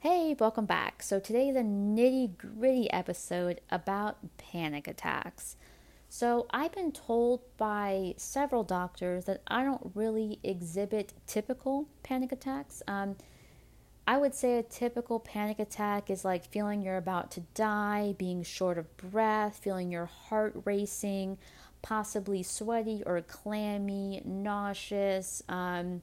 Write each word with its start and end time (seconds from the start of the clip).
Hey, 0.00 0.36
welcome 0.38 0.64
back. 0.64 1.02
So, 1.02 1.18
today 1.18 1.48
a 1.48 1.54
nitty 1.54 2.38
gritty 2.38 2.88
episode 2.92 3.60
about 3.68 4.18
panic 4.38 4.86
attacks. 4.86 5.56
So, 6.08 6.46
I've 6.50 6.70
been 6.70 6.92
told 6.92 7.40
by 7.56 8.14
several 8.16 8.62
doctors 8.62 9.24
that 9.24 9.42
I 9.48 9.64
don't 9.64 9.90
really 9.96 10.38
exhibit 10.44 11.14
typical 11.26 11.88
panic 12.04 12.30
attacks. 12.30 12.80
Um, 12.86 13.16
I 14.06 14.18
would 14.18 14.36
say 14.36 14.56
a 14.56 14.62
typical 14.62 15.18
panic 15.18 15.58
attack 15.58 16.10
is 16.10 16.24
like 16.24 16.44
feeling 16.44 16.80
you're 16.80 16.96
about 16.96 17.32
to 17.32 17.40
die, 17.54 18.14
being 18.18 18.44
short 18.44 18.78
of 18.78 18.96
breath, 18.98 19.58
feeling 19.60 19.90
your 19.90 20.06
heart 20.06 20.52
racing, 20.64 21.38
possibly 21.82 22.44
sweaty 22.44 23.02
or 23.04 23.20
clammy, 23.22 24.22
nauseous, 24.24 25.42
um, 25.48 26.02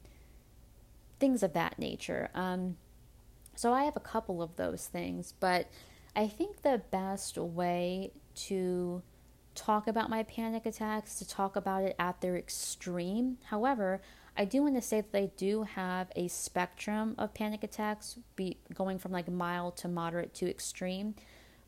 things 1.17 1.43
of 1.43 1.53
that 1.53 1.79
nature. 1.79 2.29
Um, 2.35 2.75
so 3.55 3.73
I 3.73 3.83
have 3.83 3.95
a 3.95 4.01
couple 4.01 4.41
of 4.41 4.55
those 4.55 4.87
things, 4.87 5.33
but 5.39 5.67
I 6.15 6.27
think 6.27 6.61
the 6.61 6.81
best 6.91 7.37
way 7.37 8.11
to 8.35 9.01
talk 9.55 9.87
about 9.87 10.09
my 10.09 10.23
panic 10.23 10.65
attacks 10.65 11.17
to 11.19 11.27
talk 11.27 11.55
about 11.55 11.83
it 11.83 11.95
at 11.97 12.21
their 12.21 12.37
extreme. 12.37 13.37
However, 13.45 14.01
I 14.37 14.45
do 14.45 14.63
want 14.63 14.75
to 14.75 14.81
say 14.81 15.01
that 15.01 15.17
I 15.17 15.31
do 15.37 15.63
have 15.63 16.11
a 16.15 16.27
spectrum 16.27 17.15
of 17.17 17.33
panic 17.33 17.63
attacks, 17.63 18.19
be 18.35 18.57
going 18.73 18.99
from 18.99 19.11
like 19.11 19.29
mild 19.29 19.77
to 19.77 19.87
moderate 19.87 20.33
to 20.35 20.49
extreme. 20.49 21.15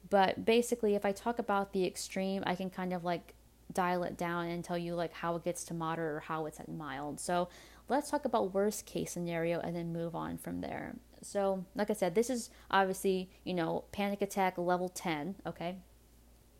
But 0.09 0.45
basically, 0.45 0.95
if 0.95 1.05
I 1.05 1.11
talk 1.13 1.39
about 1.39 1.73
the 1.73 1.85
extreme, 1.85 2.43
I 2.45 2.55
can 2.55 2.69
kind 2.69 2.93
of 2.93 3.03
like 3.03 3.33
dial 3.73 4.03
it 4.03 4.17
down 4.17 4.47
and 4.47 4.63
tell 4.63 4.77
you 4.77 4.95
like 4.95 5.13
how 5.13 5.35
it 5.35 5.43
gets 5.43 5.63
to 5.65 5.73
moderate 5.73 6.15
or 6.15 6.19
how 6.21 6.45
it's 6.45 6.59
at 6.59 6.69
mild. 6.69 7.19
So 7.19 7.49
let's 7.89 8.09
talk 8.09 8.25
about 8.25 8.53
worst 8.53 8.85
case 8.85 9.11
scenario 9.11 9.59
and 9.59 9.75
then 9.75 9.93
move 9.93 10.15
on 10.15 10.37
from 10.37 10.61
there. 10.61 10.95
So, 11.27 11.65
like 11.75 11.89
I 11.89 11.93
said, 11.93 12.15
this 12.15 12.29
is 12.29 12.49
obviously, 12.71 13.29
you 13.43 13.53
know, 13.53 13.83
panic 13.91 14.21
attack 14.21 14.57
level 14.57 14.87
10, 14.87 15.35
okay? 15.45 15.75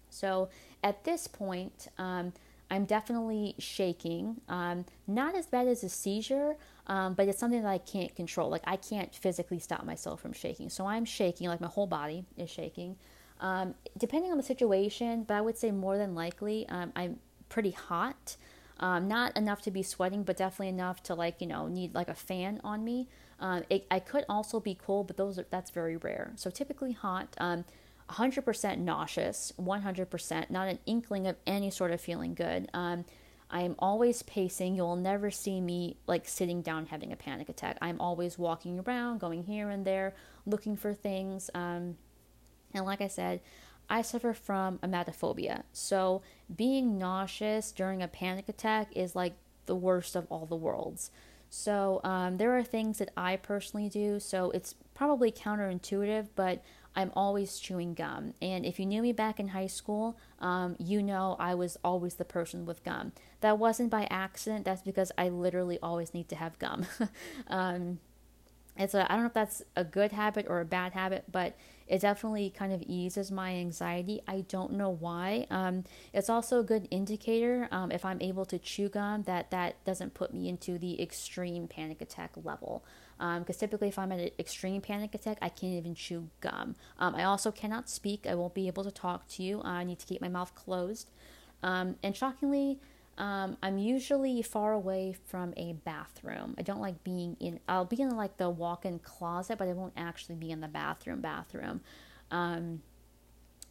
So, 0.09 0.49
at 0.83 1.05
this 1.05 1.25
point, 1.25 1.87
um, 1.97 2.33
I'm 2.69 2.83
definitely 2.83 3.55
shaking. 3.59 4.41
Um, 4.49 4.83
not 5.07 5.35
as 5.35 5.45
bad 5.47 5.69
as 5.69 5.85
a 5.85 5.89
seizure, 5.89 6.57
um, 6.87 7.13
but 7.13 7.29
it's 7.29 7.39
something 7.39 7.63
that 7.63 7.69
I 7.69 7.77
can't 7.77 8.13
control. 8.13 8.49
Like, 8.49 8.63
I 8.67 8.75
can't 8.75 9.15
physically 9.15 9.59
stop 9.59 9.85
myself 9.85 10.19
from 10.19 10.33
shaking. 10.33 10.69
So, 10.69 10.85
I'm 10.85 11.05
shaking, 11.05 11.47
like, 11.47 11.61
my 11.61 11.69
whole 11.69 11.87
body 11.87 12.25
is 12.35 12.49
shaking. 12.49 12.97
Um, 13.39 13.73
depending 13.97 14.31
on 14.31 14.37
the 14.37 14.43
situation, 14.43 15.23
but 15.23 15.35
I 15.35 15.41
would 15.41 15.57
say 15.57 15.71
more 15.71 15.97
than 15.97 16.13
likely, 16.13 16.67
um, 16.67 16.91
I'm 16.93 17.19
pretty 17.47 17.71
hot. 17.71 18.35
Um, 18.81 19.07
not 19.07 19.35
enough 19.37 19.61
to 19.61 19.71
be 19.71 19.81
sweating, 19.81 20.23
but 20.23 20.35
definitely 20.35 20.67
enough 20.67 21.01
to 21.03 21.15
like 21.15 21.41
you 21.41 21.47
know 21.47 21.67
need 21.67 21.95
like 21.95 22.09
a 22.09 22.13
fan 22.13 22.61
on 22.63 22.83
me. 22.83 23.07
Um, 23.39 23.63
it, 23.69 23.85
I 23.91 23.99
could 23.99 24.25
also 24.27 24.59
be 24.59 24.75
cold, 24.75 25.07
but 25.07 25.17
those 25.17 25.37
are, 25.37 25.45
that's 25.49 25.71
very 25.71 25.97
rare. 25.97 26.33
So 26.35 26.49
typically 26.49 26.93
hot. 26.93 27.35
Um, 27.39 27.65
100% 28.09 28.77
nauseous, 28.79 29.51
100%, 29.59 30.49
not 30.49 30.67
an 30.67 30.79
inkling 30.85 31.27
of 31.27 31.35
any 31.45 31.69
sort 31.69 31.91
of 31.91 31.99
feeling 31.99 32.33
good. 32.33 32.69
Um, 32.73 33.05
I 33.49 33.61
am 33.61 33.75
always 33.79 34.23
pacing. 34.23 34.75
You'll 34.75 34.95
never 34.95 35.31
see 35.31 35.61
me 35.61 35.97
like 36.05 36.27
sitting 36.27 36.61
down 36.61 36.87
having 36.87 37.11
a 37.11 37.15
panic 37.15 37.49
attack. 37.49 37.77
I'm 37.81 37.99
always 37.99 38.37
walking 38.37 38.79
around, 38.79 39.19
going 39.19 39.43
here 39.43 39.69
and 39.69 39.85
there, 39.85 40.15
looking 40.45 40.75
for 40.75 40.93
things. 40.93 41.49
Um, 41.53 41.97
and 42.73 42.85
like 42.85 43.01
I 43.01 43.07
said, 43.07 43.41
I 43.89 44.01
suffer 44.01 44.33
from 44.33 44.79
emetophobia. 44.79 45.63
So 45.71 46.21
being 46.53 46.97
nauseous 46.97 47.71
during 47.71 48.03
a 48.03 48.07
panic 48.07 48.49
attack 48.49 48.89
is 48.95 49.15
like 49.15 49.33
the 49.65 49.75
worst 49.75 50.15
of 50.15 50.27
all 50.29 50.45
the 50.45 50.55
worlds. 50.55 51.09
So 51.57 52.01
um, 52.03 52.37
there 52.37 52.55
are 52.55 52.63
things 52.63 52.99
that 52.99 53.09
I 53.17 53.35
personally 53.35 53.89
do. 53.89 54.19
So 54.19 54.51
it's 54.51 54.75
probably 54.93 55.31
counterintuitive, 55.31 56.27
but 56.35 56.63
I'm 56.95 57.11
always 57.15 57.57
chewing 57.57 57.95
gum. 57.95 58.35
And 58.43 58.63
if 58.63 58.79
you 58.79 58.85
knew 58.85 59.01
me 59.01 59.11
back 59.11 59.39
in 59.39 59.47
high 59.47 59.65
school, 59.65 60.19
um, 60.39 60.75
you 60.77 61.01
know 61.01 61.35
I 61.39 61.55
was 61.55 61.75
always 61.83 62.13
the 62.13 62.25
person 62.25 62.67
with 62.67 62.83
gum. 62.83 63.11
That 63.41 63.57
wasn't 63.57 63.89
by 63.89 64.07
accident. 64.11 64.65
That's 64.65 64.83
because 64.83 65.11
I 65.17 65.29
literally 65.29 65.79
always 65.81 66.13
need 66.13 66.29
to 66.29 66.35
have 66.35 66.59
gum. 66.59 66.85
um, 67.47 67.97
it's 68.77 68.93
a, 68.93 69.11
I 69.11 69.15
don't 69.15 69.23
know 69.23 69.27
if 69.27 69.33
that's 69.33 69.63
a 69.75 69.83
good 69.83 70.11
habit 70.11 70.45
or 70.47 70.61
a 70.61 70.65
bad 70.65 70.93
habit, 70.93 71.25
but 71.31 71.57
it 71.87 72.01
definitely 72.01 72.49
kind 72.49 72.73
of 72.73 72.83
eases 72.85 73.31
my 73.31 73.51
anxiety. 73.51 74.21
I 74.27 74.41
don't 74.41 74.73
know 74.73 74.89
why. 74.89 75.47
Um, 75.49 75.83
it's 76.13 76.29
also 76.29 76.59
a 76.59 76.63
good 76.63 76.87
indicator 76.91 77.67
um, 77.71 77.91
if 77.91 78.03
I'm 78.03 78.21
able 78.21 78.45
to 78.45 78.59
chew 78.59 78.89
gum 78.89 79.23
that 79.23 79.51
that 79.51 79.83
doesn't 79.85 80.13
put 80.13 80.33
me 80.33 80.49
into 80.49 80.77
the 80.77 81.01
extreme 81.01 81.67
panic 81.67 82.01
attack 82.01 82.31
level. 82.43 82.83
Because 83.17 83.55
um, 83.55 83.59
typically, 83.59 83.87
if 83.87 83.97
I'm 83.97 84.11
at 84.11 84.19
an 84.19 84.29
extreme 84.37 84.81
panic 84.81 85.15
attack, 85.15 85.39
I 85.41 85.49
can't 85.49 85.73
even 85.73 85.95
chew 85.95 86.29
gum. 86.39 86.75
Um, 86.99 87.15
I 87.15 87.23
also 87.23 87.51
cannot 87.51 87.89
speak. 87.89 88.27
I 88.27 88.35
won't 88.35 88.53
be 88.53 88.67
able 88.67 88.83
to 88.83 88.91
talk 88.91 89.27
to 89.29 89.43
you. 89.43 89.61
I 89.63 89.83
need 89.83 89.99
to 89.99 90.05
keep 90.05 90.21
my 90.21 90.29
mouth 90.29 90.53
closed. 90.53 91.09
Um, 91.63 91.95
and 92.03 92.15
shockingly, 92.15 92.79
um, 93.17 93.57
I'm 93.63 93.77
usually 93.77 94.41
far 94.41 94.73
away 94.73 95.15
from 95.25 95.53
a 95.57 95.73
bathroom. 95.73 96.55
I 96.57 96.61
don't 96.61 96.81
like 96.81 97.03
being 97.03 97.35
in. 97.39 97.59
I'll 97.67 97.85
be 97.85 98.01
in 98.01 98.15
like 98.15 98.37
the 98.37 98.49
walk-in 98.49 98.99
closet, 98.99 99.57
but 99.57 99.67
I 99.67 99.73
won't 99.73 99.93
actually 99.97 100.35
be 100.35 100.51
in 100.51 100.61
the 100.61 100.67
bathroom. 100.67 101.21
Bathroom, 101.21 101.81
um, 102.31 102.81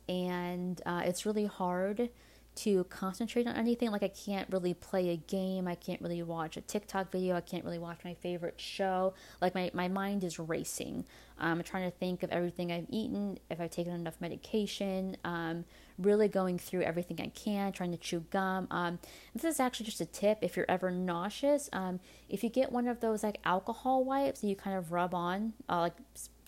and 0.08 0.80
uh, 0.84 1.02
it's 1.04 1.24
really 1.26 1.46
hard 1.46 2.10
to 2.56 2.84
concentrate 2.84 3.46
on 3.46 3.54
anything. 3.54 3.90
Like 3.90 4.02
I 4.02 4.08
can't 4.08 4.48
really 4.50 4.74
play 4.74 5.10
a 5.10 5.16
game. 5.16 5.68
I 5.68 5.74
can't 5.74 6.00
really 6.00 6.22
watch 6.22 6.56
a 6.56 6.62
TikTok 6.62 7.12
video. 7.12 7.36
I 7.36 7.42
can't 7.42 7.64
really 7.64 7.78
watch 7.78 8.00
my 8.02 8.14
favorite 8.14 8.58
show. 8.58 9.14
Like 9.40 9.54
my, 9.54 9.70
my 9.74 9.88
mind 9.88 10.24
is 10.24 10.38
racing. 10.38 11.04
Um, 11.38 11.58
I'm 11.58 11.62
trying 11.62 11.90
to 11.90 11.96
think 11.96 12.22
of 12.22 12.30
everything 12.30 12.72
I've 12.72 12.86
eaten, 12.88 13.38
if 13.50 13.60
I've 13.60 13.70
taken 13.70 13.92
enough 13.92 14.16
medication, 14.20 15.18
um, 15.22 15.66
really 15.98 16.28
going 16.28 16.58
through 16.58 16.82
everything 16.82 17.20
I 17.20 17.28
can, 17.28 17.72
trying 17.72 17.92
to 17.92 17.96
chew 17.96 18.20
gum. 18.30 18.66
Um, 18.70 18.98
this 19.34 19.44
is 19.44 19.60
actually 19.60 19.86
just 19.86 20.00
a 20.00 20.06
tip 20.06 20.38
if 20.42 20.56
you're 20.56 20.66
ever 20.68 20.90
nauseous. 20.90 21.68
Um, 21.72 22.00
if 22.28 22.44
you 22.44 22.50
get 22.50 22.72
one 22.72 22.86
of 22.86 23.00
those 23.00 23.22
like 23.22 23.38
alcohol 23.44 24.04
wipes 24.04 24.40
that 24.40 24.48
you 24.48 24.56
kind 24.56 24.76
of 24.76 24.92
rub 24.92 25.14
on, 25.14 25.54
uh, 25.68 25.80
like 25.80 25.94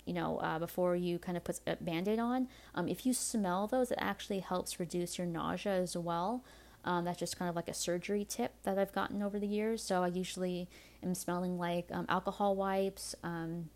you 0.05 0.13
know, 0.13 0.37
uh, 0.39 0.57
before 0.57 0.95
you 0.95 1.19
kind 1.19 1.37
of 1.37 1.43
put 1.43 1.59
a 1.67 1.75
band 1.75 2.07
aid 2.07 2.17
on. 2.17 2.47
Um, 2.73 2.87
if 2.87 3.05
you 3.05 3.13
smell 3.13 3.67
those, 3.67 3.91
it 3.91 3.99
actually 4.01 4.39
helps 4.39 4.79
reduce 4.79 5.19
your 5.19 5.27
nausea 5.27 5.73
as 5.73 5.95
well. 5.95 6.43
Um, 6.83 7.05
that's 7.05 7.19
just 7.19 7.37
kind 7.37 7.47
of 7.47 7.55
like 7.55 7.67
a 7.67 7.75
surgery 7.75 8.25
tip 8.27 8.53
that 8.63 8.79
I've 8.79 8.91
gotten 8.91 9.21
over 9.21 9.37
the 9.37 9.45
years. 9.45 9.83
So 9.83 10.03
I 10.03 10.07
usually 10.07 10.67
am 11.03 11.13
smelling 11.13 11.59
like 11.59 11.89
um, 11.91 12.07
alcohol 12.09 12.55
wipes. 12.55 13.13
Um, 13.23 13.69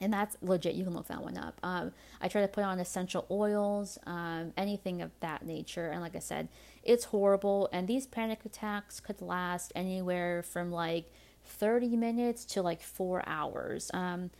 and 0.00 0.12
that's 0.12 0.36
legit. 0.42 0.74
You 0.74 0.84
can 0.84 0.94
look 0.94 1.08
that 1.08 1.22
one 1.22 1.36
up. 1.36 1.58
Um, 1.62 1.92
I 2.20 2.28
try 2.28 2.42
to 2.42 2.48
put 2.48 2.64
on 2.64 2.78
essential 2.78 3.26
oils, 3.30 3.98
um, 4.06 4.52
anything 4.56 5.02
of 5.02 5.10
that 5.20 5.44
nature. 5.44 5.90
And 5.90 6.00
like 6.00 6.16
I 6.16 6.20
said, 6.20 6.48
it's 6.82 7.04
horrible. 7.04 7.68
And 7.72 7.88
these 7.88 8.06
panic 8.06 8.44
attacks 8.44 9.00
could 9.00 9.20
last 9.20 9.72
anywhere 9.74 10.42
from 10.42 10.70
like 10.70 11.12
30 11.44 11.96
minutes 11.96 12.44
to 12.46 12.62
like 12.62 12.82
four 12.82 13.22
hours. 13.26 13.90
Um, 13.92 14.30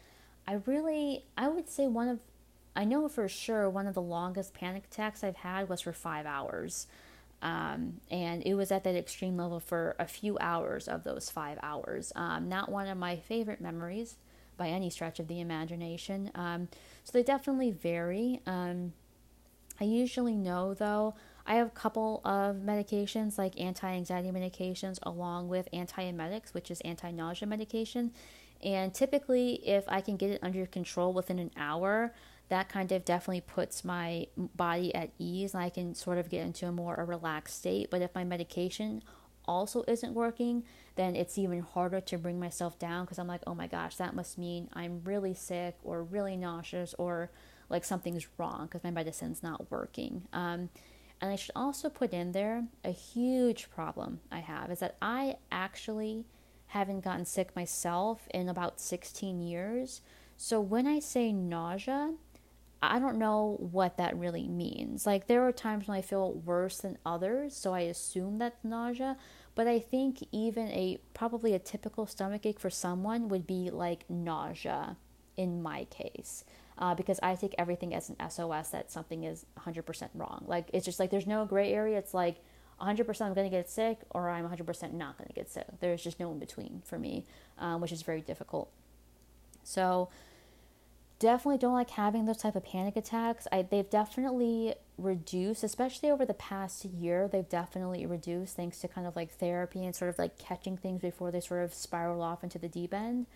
I 0.47 0.60
really, 0.66 1.24
I 1.36 1.48
would 1.48 1.68
say 1.68 1.86
one 1.86 2.08
of, 2.08 2.20
I 2.76 2.84
know 2.84 3.08
for 3.08 3.28
sure 3.28 3.68
one 3.68 3.86
of 3.86 3.94
the 3.94 4.02
longest 4.02 4.54
panic 4.54 4.84
attacks 4.91 5.24
I've 5.24 5.36
had 5.36 5.68
was 5.68 5.80
for 5.80 5.92
five 5.92 6.26
hours. 6.26 6.86
Um, 7.41 8.00
and 8.10 8.42
it 8.44 8.54
was 8.54 8.72
at 8.72 8.84
that 8.84 8.97
extreme 8.97 9.36
level 9.36 9.60
for 9.60 9.94
a 9.98 10.06
few 10.06 10.38
hours 10.41 10.88
of 10.88 11.04
those 11.04 11.30
five 11.30 11.58
hours. 11.62 12.12
Um, 12.16 12.48
not 12.48 12.68
one 12.68 12.88
of 12.88 12.98
my 12.98 13.16
favorite 13.16 13.60
memories 13.60 14.16
by 14.58 14.69
any 14.69 14.91
stretch 14.91 15.19
of 15.19 15.28
the 15.28 15.41
imagination. 15.41 16.30
Um, 16.34 16.69
so 17.04 17.12
they 17.12 17.22
definitely 17.22 17.70
vary. 17.70 18.42
Um, 18.46 18.92
I 19.80 19.84
usually 19.84 20.36
know 20.36 20.74
though, 20.74 21.14
I 21.46 21.54
have 21.54 21.69
a 21.69 21.70
couple 21.70 22.20
of 22.26 22.56
medications 22.56 23.38
like 23.38 23.58
anti 23.58 23.91
anxiety 23.91 24.30
medications 24.30 24.98
along 25.02 25.48
with 25.48 25.66
antiemetics, 25.72 26.52
which 26.52 26.70
is 26.70 26.82
anti 26.82 27.10
nausea 27.10 27.48
medication. 27.48 28.12
And 28.62 28.92
typically, 28.92 29.54
if 29.66 29.84
I 29.88 30.02
can 30.02 30.16
get 30.16 30.30
it 30.30 30.41
under 30.42 30.66
control 30.66 31.14
within 31.14 31.38
an 31.38 31.52
hour, 31.56 32.12
that 32.50 32.68
kind 32.68 32.92
of 32.92 33.04
definitely 33.04 33.42
puts 33.42 33.84
my 33.84 34.27
body 34.36 34.94
at 34.94 35.10
ease 35.18 35.54
and 35.54 35.62
I 35.62 35.71
can 35.71 35.94
sort 35.94 36.18
of 36.18 36.28
get 36.28 36.44
into 36.44 36.66
a 36.66 36.72
more 36.72 36.94
a 36.97 37.04
relaxed 37.04 37.56
state. 37.56 37.91
But 37.91 38.03
if 38.03 38.15
my 38.15 38.24
medication 38.24 39.03
also 39.47 39.84
isn't 39.88 40.12
working, 40.12 40.65
then 40.98 41.15
it's 41.15 41.39
even 41.39 41.60
harder 41.60 42.00
to 42.00 42.18
bring 42.18 42.41
myself 42.41 42.77
down 42.78 43.04
because 43.04 43.21
I'm 43.21 43.28
like, 43.28 43.42
oh 43.47 43.54
my 43.54 43.68
gosh, 43.68 43.97
that 43.97 44.16
must 44.16 44.36
mean 44.36 44.68
I'm 44.72 45.00
really 45.04 45.33
sick 45.33 45.77
or 45.84 46.03
really 46.03 46.36
nauseous 46.36 46.92
or 46.98 47.30
like 47.71 47.84
something's 47.84 48.27
wrong 48.36 48.66
because 48.66 48.83
my 48.83 48.91
medicine's 48.91 49.41
not 49.41 49.71
working. 49.71 50.27
Um, 50.33 50.71
and 51.21 51.30
I 51.30 51.36
should 51.36 51.53
also 51.54 51.89
put 51.89 52.12
in 52.12 52.33
there 52.33 52.65
a 52.84 52.91
huge 52.91 53.71
problem 53.71 54.18
I 54.33 54.41
have 54.41 54.72
is 54.72 54.80
that 54.80 54.97
I 55.00 55.36
actually 55.53 56.27
haven't 56.66 57.04
gotten 57.04 57.24
sick 57.24 57.54
myself 57.54 58.27
in 58.34 58.48
about 58.48 58.80
16 58.80 59.41
years. 59.41 60.00
So 60.36 60.60
when 60.60 60.89
I 60.89 60.98
say 60.98 61.33
nausea, 61.33 62.15
I 62.83 62.98
don't 62.98 63.18
know 63.18 63.56
what 63.59 63.97
that 63.98 64.16
really 64.16 64.48
means. 64.48 65.06
Like 65.06 65.28
there 65.28 65.47
are 65.47 65.53
times 65.53 65.86
when 65.86 65.97
I 65.97 66.03
feel 66.03 66.33
worse 66.33 66.78
than 66.78 66.98
others, 67.06 67.56
so 67.56 67.72
I 67.72 67.80
assume 67.80 68.39
that's 68.39 68.65
nausea, 68.65 69.16
but 69.59 69.66
I 69.66 69.81
think 69.81 70.25
even 70.31 70.69
a 70.69 70.99
probably 71.15 71.53
a 71.53 71.59
typical 71.59 72.07
stomach 72.07 72.47
ache 72.47 72.60
for 72.60 72.71
someone 72.71 73.27
would 73.28 73.45
be 73.45 73.71
like 73.71 74.09
nausea 74.09 74.97
in 75.37 75.60
my 75.60 75.83
case. 75.87 76.45
Uh, 76.78 76.95
because 76.95 77.19
I 77.25 77.34
take 77.34 77.57
everything 77.59 77.93
as 77.93 78.09
an 78.09 78.15
SOS 78.31 78.71
that 78.71 78.93
something 78.93 79.25
is 79.25 79.47
100% 79.59 80.10
wrong. 80.15 80.45
Like, 80.47 80.71
it's 80.72 80.84
just 80.84 81.01
like 81.01 81.10
there's 81.10 81.27
no 81.27 81.45
gray 81.45 81.72
area. 81.72 81.99
It's 81.99 82.15
like 82.15 82.37
100% 82.81 83.21
I'm 83.21 83.34
going 83.34 83.51
to 83.51 83.57
get 83.57 83.69
sick 83.69 83.99
or 84.10 84.31
I'm 84.31 84.49
100% 84.49 84.93
not 84.93 85.19
going 85.19 85.27
to 85.27 85.34
get 85.34 85.51
sick. 85.51 85.66
There's 85.81 86.05
just 86.05 86.21
no 86.21 86.31
in 86.31 86.39
between 86.39 86.81
for 86.84 86.97
me, 86.97 87.27
um, 87.59 87.81
which 87.81 87.91
is 87.91 88.03
very 88.03 88.21
difficult. 88.21 88.71
So, 89.65 90.09
definitely 91.18 91.59
don't 91.59 91.74
like 91.74 91.91
having 91.91 92.24
those 92.24 92.38
type 92.38 92.56
of 92.56 92.65
panic 92.65 92.97
attacks. 92.97 93.47
I, 93.50 93.62
they've 93.62 93.88
definitely 93.88 94.74
reduced, 94.97 95.65
especially 95.65 96.10
over 96.10 96.24
the 96.24 96.34
past 96.34 96.84
year, 96.84 97.28
they've 97.28 97.48
definitely 97.48 98.06
reduced 98.06 98.56
thanks 98.56 98.80
to 98.80 98.88
kind 98.88 99.06
of 99.06 99.16
like 99.16 99.30
therapy 99.30 99.84
and 99.84 99.94
sort 99.94 100.10
of 100.10 100.18
like 100.18 100.38
catching 100.38 100.76
things 100.76 101.00
before 101.00 101.30
they 101.30 101.41
sort 101.41 101.65
of 101.65 101.74
spiral 101.74 102.22
off 102.22 102.42
into 102.42 102.59
the 102.59 102.68
deep 102.68 102.94
end. 102.94 103.26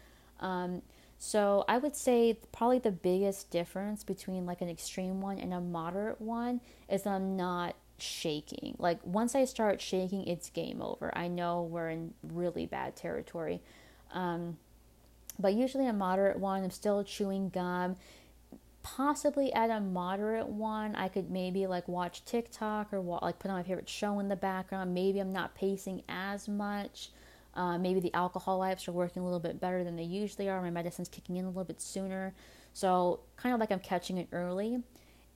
Um, 0.41 0.83
so 1.19 1.65
I 1.69 1.79
would 1.79 1.95
say 1.95 2.39
probably 2.51 2.81
the 2.81 2.91
biggest 2.91 3.51
difference 3.51 4.03
between 4.03 4.45
like 4.45 4.61
an 4.61 4.69
extreme 4.69 5.21
one 5.21 5.39
and 5.39 5.55
a 5.55 5.61
moderate 5.61 6.21
one 6.21 6.61
is 6.89 7.07
I'm 7.07 7.37
not 7.37 7.77
shaking. 7.99 8.75
Like 8.79 8.99
once 9.05 9.35
I 9.37 9.45
start 9.45 9.81
shaking, 9.81 10.27
it's 10.27 10.51
game 10.51 10.83
over. 10.83 11.17
I 11.17 11.29
know 11.29 11.63
we're 11.63 11.91
in 11.91 12.15
really 12.23 12.67
bad 12.67 12.97
territory. 12.97 13.61
Um, 14.13 14.59
but 15.43 15.55
usually 15.55 15.87
a 15.87 15.93
moderate 15.93 16.39
one, 16.39 16.63
I'm 16.65 16.71
still 16.71 17.05
chewing 17.05 17.51
gum. 17.51 17.97
Possibly 18.83 19.53
at 19.53 19.71
a 19.71 19.81
moderate 19.81 20.49
one, 20.49 20.95
I 20.97 21.09
could 21.09 21.31
maybe 21.31 21.67
like 21.67 21.87
watch 21.87 22.25
TikTok 22.25 22.93
or 22.93 23.01
like 23.01 23.39
put 23.39 23.51
on 23.51 23.57
my 23.57 23.63
favorite 23.63 23.89
show 23.89 24.19
in 24.19 24.29
the 24.29 24.37
background. 24.37 24.95
Maybe 24.95 25.21
I'm 25.21 25.33
not 25.33 25.55
pacing 25.55 26.03
as 26.09 26.49
much. 26.49 27.11
Uh, 27.55 27.79
maybe 27.79 28.01
the 28.01 28.15
alcohol 28.15 28.59
wipes 28.59 28.89
are 28.89 28.93
working 28.93 29.23
a 29.23 29.25
little 29.25 29.41
bit 29.41 29.61
better 29.61 29.85
than 29.85 29.97
they 29.97 30.03
usually 30.03 30.49
are. 30.49 30.61
My 30.63 30.71
medicine's 30.71 31.09
kicking 31.09 31.37
in 31.37 31.45
a 31.45 31.49
little 31.49 31.65
bit 31.65 31.81
sooner. 31.81 32.35
So, 32.73 33.21
kind 33.37 33.55
of 33.55 33.61
like 33.61 33.71
I'm 33.71 33.81
catching 33.81 34.17
it 34.17 34.29
early. 34.33 34.83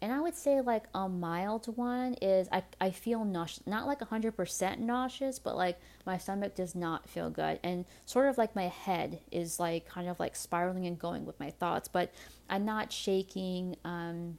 And 0.02 0.12
I 0.12 0.20
would 0.20 0.34
say, 0.34 0.60
like, 0.60 0.84
a 0.94 1.08
mild 1.08 1.74
one 1.76 2.14
is 2.20 2.48
I, 2.52 2.62
I 2.80 2.90
feel 2.90 3.24
nauseous. 3.24 3.66
Not 3.66 3.86
like 3.86 4.00
100% 4.00 4.78
nauseous, 4.78 5.38
but 5.38 5.56
like 5.56 5.78
my 6.04 6.18
stomach 6.18 6.54
does 6.54 6.74
not 6.74 7.08
feel 7.08 7.30
good. 7.30 7.58
And 7.62 7.86
sort 8.04 8.28
of 8.28 8.36
like 8.36 8.54
my 8.54 8.68
head 8.68 9.20
is 9.32 9.58
like 9.58 9.88
kind 9.88 10.08
of 10.08 10.20
like 10.20 10.36
spiraling 10.36 10.86
and 10.86 10.98
going 10.98 11.24
with 11.24 11.40
my 11.40 11.50
thoughts. 11.50 11.88
But 11.88 12.12
I'm 12.50 12.66
not 12.66 12.92
shaking. 12.92 13.76
Um, 13.84 14.38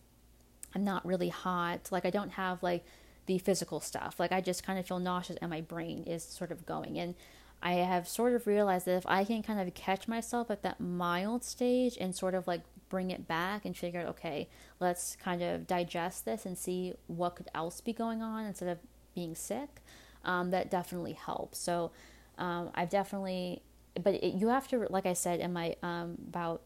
I'm 0.75 0.83
not 0.83 1.06
really 1.06 1.30
hot. 1.30 1.92
Like, 1.92 2.06
I 2.06 2.12
don't 2.12 2.31
have 2.31 2.62
like 2.62 2.86
the 3.25 3.39
physical 3.39 3.80
stuff. 3.80 4.19
Like, 4.19 4.31
I 4.31 4.42
just 4.42 4.63
kind 4.63 4.77
of 4.77 4.86
feel 4.86 5.00
nauseous 5.00 5.38
and 5.42 5.50
my 5.50 5.62
brain 5.62 6.03
is 6.03 6.24
sort 6.24 6.51
of 6.51 6.68
going. 6.68 7.00
And 7.00 7.15
I 7.62 7.74
have 7.74 8.07
sort 8.07 8.33
of 8.33 8.45
realized 8.45 8.86
that 8.86 8.98
if 8.98 9.06
I 9.07 9.24
can 9.24 9.42
kind 9.42 9.59
of 9.59 9.74
catch 9.74 10.07
myself 10.07 10.51
at 10.51 10.62
that 10.62 10.80
mild 10.80 11.44
stage 11.44 11.98
and 12.00 12.15
sort 12.15 12.36
of 12.36 12.48
like 12.48 12.62
bring 12.89 13.12
it 13.12 13.27
back 13.27 13.65
and 13.65 13.75
figure 13.75 14.01
out, 14.01 14.07
okay, 14.07 14.48
let's 14.80 15.15
kind 15.15 15.42
of 15.42 15.68
digest 15.68 16.25
this 16.25 16.45
and 16.45 16.57
see 16.57 16.94
what 17.07 17.36
could 17.36 17.50
else 17.54 17.81
be 17.81 17.94
going 17.94 18.21
on 18.21 18.45
instead 18.45 18.69
of 18.69 18.77
being 19.15 19.36
sick, 19.36 19.81
um, 20.24 20.51
that 20.51 20.69
definitely 20.69 21.13
helps. 21.13 21.57
So 21.57 21.92
um, 22.38 22.69
I've 22.75 22.89
definitely, 22.89 23.62
but 24.01 24.13
it, 24.13 24.36
you 24.36 24.50
have 24.50 24.68
to, 24.69 24.86
like 24.89 25.06
I 25.06 25.13
said 25.13 25.39
in 25.39 25.51
my 25.51 25.75
um, 25.81 26.18
about 26.30 26.62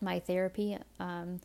my 0.00 0.20
therapy, 0.20 0.76
um, 1.00 1.40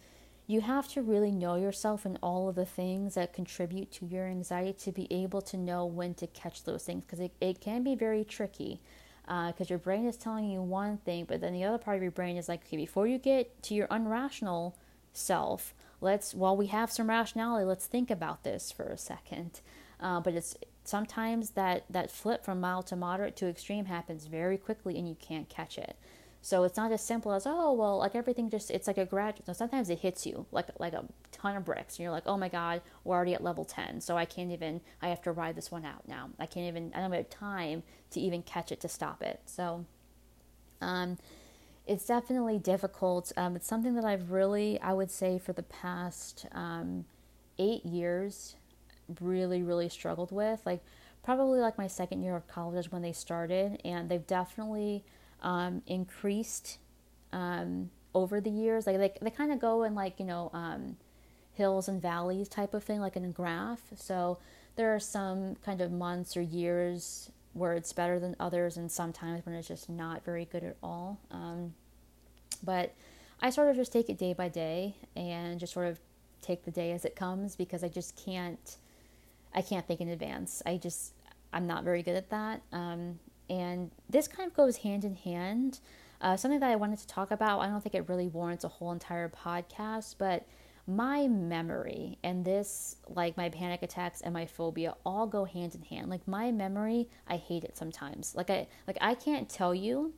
you 0.49 0.61
have 0.61 0.87
to 0.87 1.03
really 1.03 1.29
know 1.31 1.55
yourself 1.55 2.05
and 2.05 2.17
all 2.23 2.49
of 2.49 2.55
the 2.55 2.65
things 2.65 3.13
that 3.13 3.33
contribute 3.33 3.91
to 3.91 4.07
your 4.07 4.25
anxiety 4.25 4.73
to 4.73 4.91
be 4.91 5.07
able 5.11 5.43
to 5.43 5.55
know 5.55 5.85
when 5.85 6.15
to 6.15 6.25
catch 6.25 6.63
those 6.63 6.83
things 6.83 7.03
because 7.05 7.19
it, 7.19 7.31
it 7.39 7.61
can 7.61 7.83
be 7.83 7.93
very 7.93 8.23
tricky 8.23 8.81
because 9.23 9.69
uh, 9.69 9.69
your 9.69 9.77
brain 9.77 10.07
is 10.07 10.17
telling 10.17 10.49
you 10.49 10.59
one 10.59 10.97
thing 10.97 11.23
but 11.23 11.39
then 11.39 11.53
the 11.53 11.63
other 11.63 11.77
part 11.77 11.97
of 11.97 12.01
your 12.01 12.11
brain 12.11 12.35
is 12.35 12.49
like 12.49 12.61
okay 12.65 12.77
before 12.77 13.05
you 13.05 13.19
get 13.19 13.61
to 13.61 13.75
your 13.75 13.87
unrational 13.89 14.73
self 15.13 15.75
let's 16.01 16.33
while 16.33 16.57
we 16.57 16.65
have 16.65 16.91
some 16.91 17.07
rationality 17.07 17.63
let's 17.63 17.85
think 17.85 18.09
about 18.09 18.43
this 18.43 18.71
for 18.71 18.85
a 18.85 18.97
second. 18.97 19.61
Uh, 19.99 20.19
but 20.19 20.33
it's 20.33 20.55
sometimes 20.83 21.51
that 21.51 21.83
that 21.89 22.09
flip 22.09 22.43
from 22.43 22.59
mild 22.59 22.87
to 22.87 22.95
moderate 22.95 23.35
to 23.35 23.47
extreme 23.47 23.85
happens 23.85 24.25
very 24.25 24.57
quickly 24.57 24.97
and 24.97 25.07
you 25.07 25.15
can't 25.19 25.49
catch 25.49 25.77
it 25.77 25.97
so 26.41 26.63
it's 26.63 26.77
not 26.77 26.91
as 26.91 27.03
simple 27.03 27.33
as 27.33 27.45
oh 27.45 27.73
well, 27.73 27.97
like 27.97 28.15
everything 28.15 28.49
just 28.49 28.71
it's 28.71 28.87
like 28.87 28.97
a 28.97 29.05
graduate. 29.05 29.45
So 29.45 29.53
sometimes 29.53 29.89
it 29.89 29.99
hits 29.99 30.25
you 30.25 30.45
like 30.51 30.67
like 30.79 30.93
a 30.93 31.05
ton 31.31 31.55
of 31.57 31.65
bricks, 31.65 31.97
and 31.97 32.03
you're 32.03 32.11
like, 32.11 32.23
oh 32.25 32.37
my 32.37 32.47
god, 32.47 32.81
we're 33.03 33.15
already 33.15 33.33
at 33.33 33.43
level 33.43 33.65
ten, 33.65 33.99
so 33.99 34.17
I 34.17 34.25
can't 34.25 34.51
even. 34.51 34.81
I 35.01 35.09
have 35.09 35.21
to 35.23 35.31
ride 35.31 35.55
this 35.55 35.69
one 35.69 35.85
out 35.85 36.07
now. 36.07 36.29
I 36.39 36.45
can't 36.45 36.67
even. 36.67 36.91
I 36.95 37.01
don't 37.01 37.11
have 37.11 37.29
time 37.29 37.83
to 38.11 38.19
even 38.21 38.41
catch 38.41 38.71
it 38.71 38.79
to 38.81 38.87
stop 38.87 39.21
it. 39.21 39.41
So, 39.45 39.85
um, 40.81 41.17
it's 41.85 42.05
definitely 42.05 42.57
difficult. 42.57 43.33
Um, 43.35 43.55
it's 43.57 43.67
something 43.67 43.95
that 43.95 44.05
I've 44.05 44.31
really, 44.31 44.79
I 44.79 44.93
would 44.93 45.11
say, 45.11 45.39
for 45.39 45.51
the 45.51 45.63
past 45.63 46.45
um, 46.53 47.03
eight 47.57 47.85
years, 47.85 48.55
really 49.19 49.61
really 49.61 49.89
struggled 49.89 50.31
with. 50.31 50.61
Like 50.65 50.81
probably 51.21 51.59
like 51.59 51.77
my 51.77 51.87
second 51.87 52.21
year 52.23 52.37
of 52.37 52.47
college 52.47 52.93
when 52.93 53.01
they 53.01 53.11
started, 53.11 53.81
and 53.83 54.07
they've 54.07 54.25
definitely 54.25 55.03
um, 55.41 55.81
increased 55.87 56.77
um, 57.31 57.89
over 58.13 58.41
the 58.41 58.49
years. 58.49 58.87
Like 58.87 58.97
they, 58.97 59.13
they 59.21 59.29
kind 59.29 59.51
of 59.51 59.59
go 59.59 59.83
in 59.83 59.95
like, 59.95 60.19
you 60.19 60.25
know, 60.25 60.49
um, 60.53 60.97
hills 61.53 61.87
and 61.87 62.01
valleys 62.01 62.47
type 62.47 62.73
of 62.73 62.83
thing, 62.83 62.99
like 63.01 63.15
in 63.15 63.25
a 63.25 63.29
graph. 63.29 63.81
So 63.95 64.39
there 64.75 64.93
are 64.93 64.99
some 64.99 65.55
kind 65.65 65.81
of 65.81 65.91
months 65.91 66.37
or 66.37 66.41
years 66.41 67.31
where 67.53 67.73
it's 67.73 67.91
better 67.91 68.19
than 68.19 68.35
others, 68.39 68.77
and 68.77 68.91
sometimes 68.91 69.45
when 69.45 69.55
it's 69.55 69.67
just 69.67 69.89
not 69.89 70.23
very 70.23 70.45
good 70.45 70.63
at 70.63 70.77
all. 70.81 71.19
Um, 71.31 71.73
but 72.63 72.93
I 73.41 73.49
sort 73.49 73.69
of 73.69 73.75
just 73.75 73.91
take 73.91 74.09
it 74.09 74.17
day 74.17 74.33
by 74.33 74.49
day 74.49 74.95
and 75.15 75.59
just 75.59 75.73
sort 75.73 75.87
of 75.87 75.99
take 76.41 76.63
the 76.63 76.71
day 76.71 76.91
as 76.91 77.05
it 77.05 77.15
comes 77.15 77.55
because 77.55 77.83
I 77.83 77.89
just 77.89 78.15
can't. 78.15 78.77
I 79.53 79.63
can't 79.63 79.87
think 79.87 79.99
in 79.99 80.09
advance. 80.09 80.61
I 80.65 80.77
just 80.77 81.13
I'm 81.51 81.65
not 81.65 81.83
very 81.83 82.03
good 82.03 82.15
at 82.15 82.29
that. 82.29 82.61
Um, 82.71 83.19
and 83.49 83.91
this 84.09 84.27
kind 84.27 84.47
of 84.47 84.55
goes 84.55 84.77
hand 84.77 85.03
in 85.03 85.15
hand. 85.15 85.79
Uh, 86.21 86.35
something 86.35 86.59
that 86.59 86.69
I 86.69 86.75
wanted 86.75 86.99
to 86.99 87.07
talk 87.07 87.31
about, 87.31 87.59
I 87.59 87.67
don't 87.67 87.81
think 87.81 87.95
it 87.95 88.09
really 88.09 88.27
warrants 88.27 88.63
a 88.63 88.67
whole 88.67 88.91
entire 88.91 89.29
podcast, 89.29 90.15
but 90.17 90.45
my 90.85 91.27
memory 91.27 92.17
and 92.23 92.43
this, 92.43 92.97
like 93.07 93.37
my 93.37 93.49
panic 93.49 93.83
attacks 93.83 94.21
and 94.21 94.33
my 94.33 94.45
phobia, 94.45 94.95
all 95.05 95.27
go 95.27 95.45
hand 95.45 95.75
in 95.75 95.83
hand. 95.83 96.09
Like 96.09 96.27
my 96.27 96.51
memory, 96.51 97.07
I 97.27 97.37
hate 97.37 97.63
it 97.63 97.77
sometimes. 97.77 98.35
Like 98.35 98.49
I, 98.49 98.67
like 98.87 98.97
I 98.99 99.13
can't 99.13 99.47
tell 99.47 99.73
you 99.73 100.13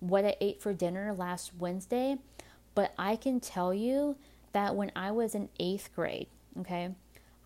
what 0.00 0.24
I 0.24 0.36
ate 0.40 0.60
for 0.60 0.74
dinner 0.74 1.14
last 1.14 1.52
Wednesday, 1.54 2.18
but 2.74 2.92
I 2.98 3.16
can 3.16 3.40
tell 3.40 3.72
you 3.72 4.16
that 4.52 4.74
when 4.74 4.92
I 4.94 5.12
was 5.12 5.34
in 5.34 5.48
eighth 5.58 5.90
grade, 5.94 6.26
okay, 6.60 6.90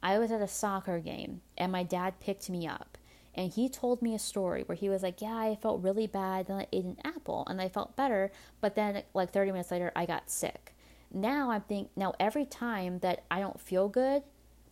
I 0.03 0.19
was 0.19 0.33
at 0.33 0.41
a 0.41 0.49
soccer 0.49 0.99
game 0.99 1.43
and 1.59 1.71
my 1.71 1.83
dad 1.83 2.19
picked 2.19 2.49
me 2.49 2.67
up 2.67 2.90
and 3.35 3.53
he 3.53 3.69
told 3.69 4.03
me 4.03 4.15
a 4.15 4.19
story 4.19 4.63
where 4.67 4.77
he 4.77 4.89
was 4.89 5.03
like, 5.03 5.21
Yeah, 5.21 5.37
I 5.37 5.57
felt 5.61 5.83
really 5.83 6.07
bad. 6.07 6.47
Then 6.47 6.59
I 6.59 6.67
ate 6.73 6.85
an 6.85 6.99
apple 7.05 7.45
and 7.49 7.61
I 7.61 7.69
felt 7.69 7.97
better. 7.97 8.33
But 8.61 8.75
then, 8.75 9.03
like 9.15 9.33
30 9.33 9.53
minutes 9.53 9.71
later, 9.71 9.93
I 9.95 10.07
got 10.07 10.31
sick. 10.31 10.75
Now 11.13 11.51
I'm 11.51 11.63
think 11.63 11.91
now 11.97 12.15
every 12.21 12.45
time 12.45 13.01
that 13.01 13.25
I 13.31 13.41
don't 13.41 13.61
feel 13.61 13.89
good, 13.89 14.23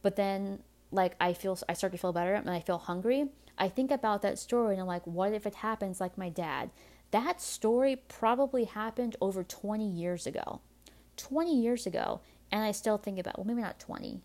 but 0.02 0.16
then 0.16 0.60
like 0.90 1.14
I 1.20 1.32
feel, 1.32 1.58
I 1.68 1.74
start 1.74 1.92
to 1.92 1.98
feel 1.98 2.12
better 2.12 2.34
and 2.34 2.50
I 2.50 2.60
feel 2.60 2.78
hungry, 2.78 3.28
I 3.58 3.68
think 3.68 3.90
about 3.90 4.22
that 4.22 4.38
story 4.38 4.74
and 4.74 4.80
I'm 4.80 4.86
like, 4.86 5.06
What 5.06 5.32
if 5.32 5.46
it 5.46 5.56
happens 5.56 6.00
like 6.00 6.18
my 6.18 6.28
dad? 6.28 6.70
That 7.10 7.40
story 7.40 7.96
probably 8.08 8.64
happened 8.64 9.16
over 9.20 9.42
20 9.42 9.88
years 9.88 10.26
ago. 10.26 10.60
20 11.16 11.58
years 11.58 11.86
ago. 11.86 12.20
And 12.50 12.62
I 12.62 12.72
still 12.72 12.98
think 12.98 13.18
about, 13.18 13.38
well, 13.38 13.46
maybe 13.46 13.62
not 13.62 13.78
20, 13.78 14.22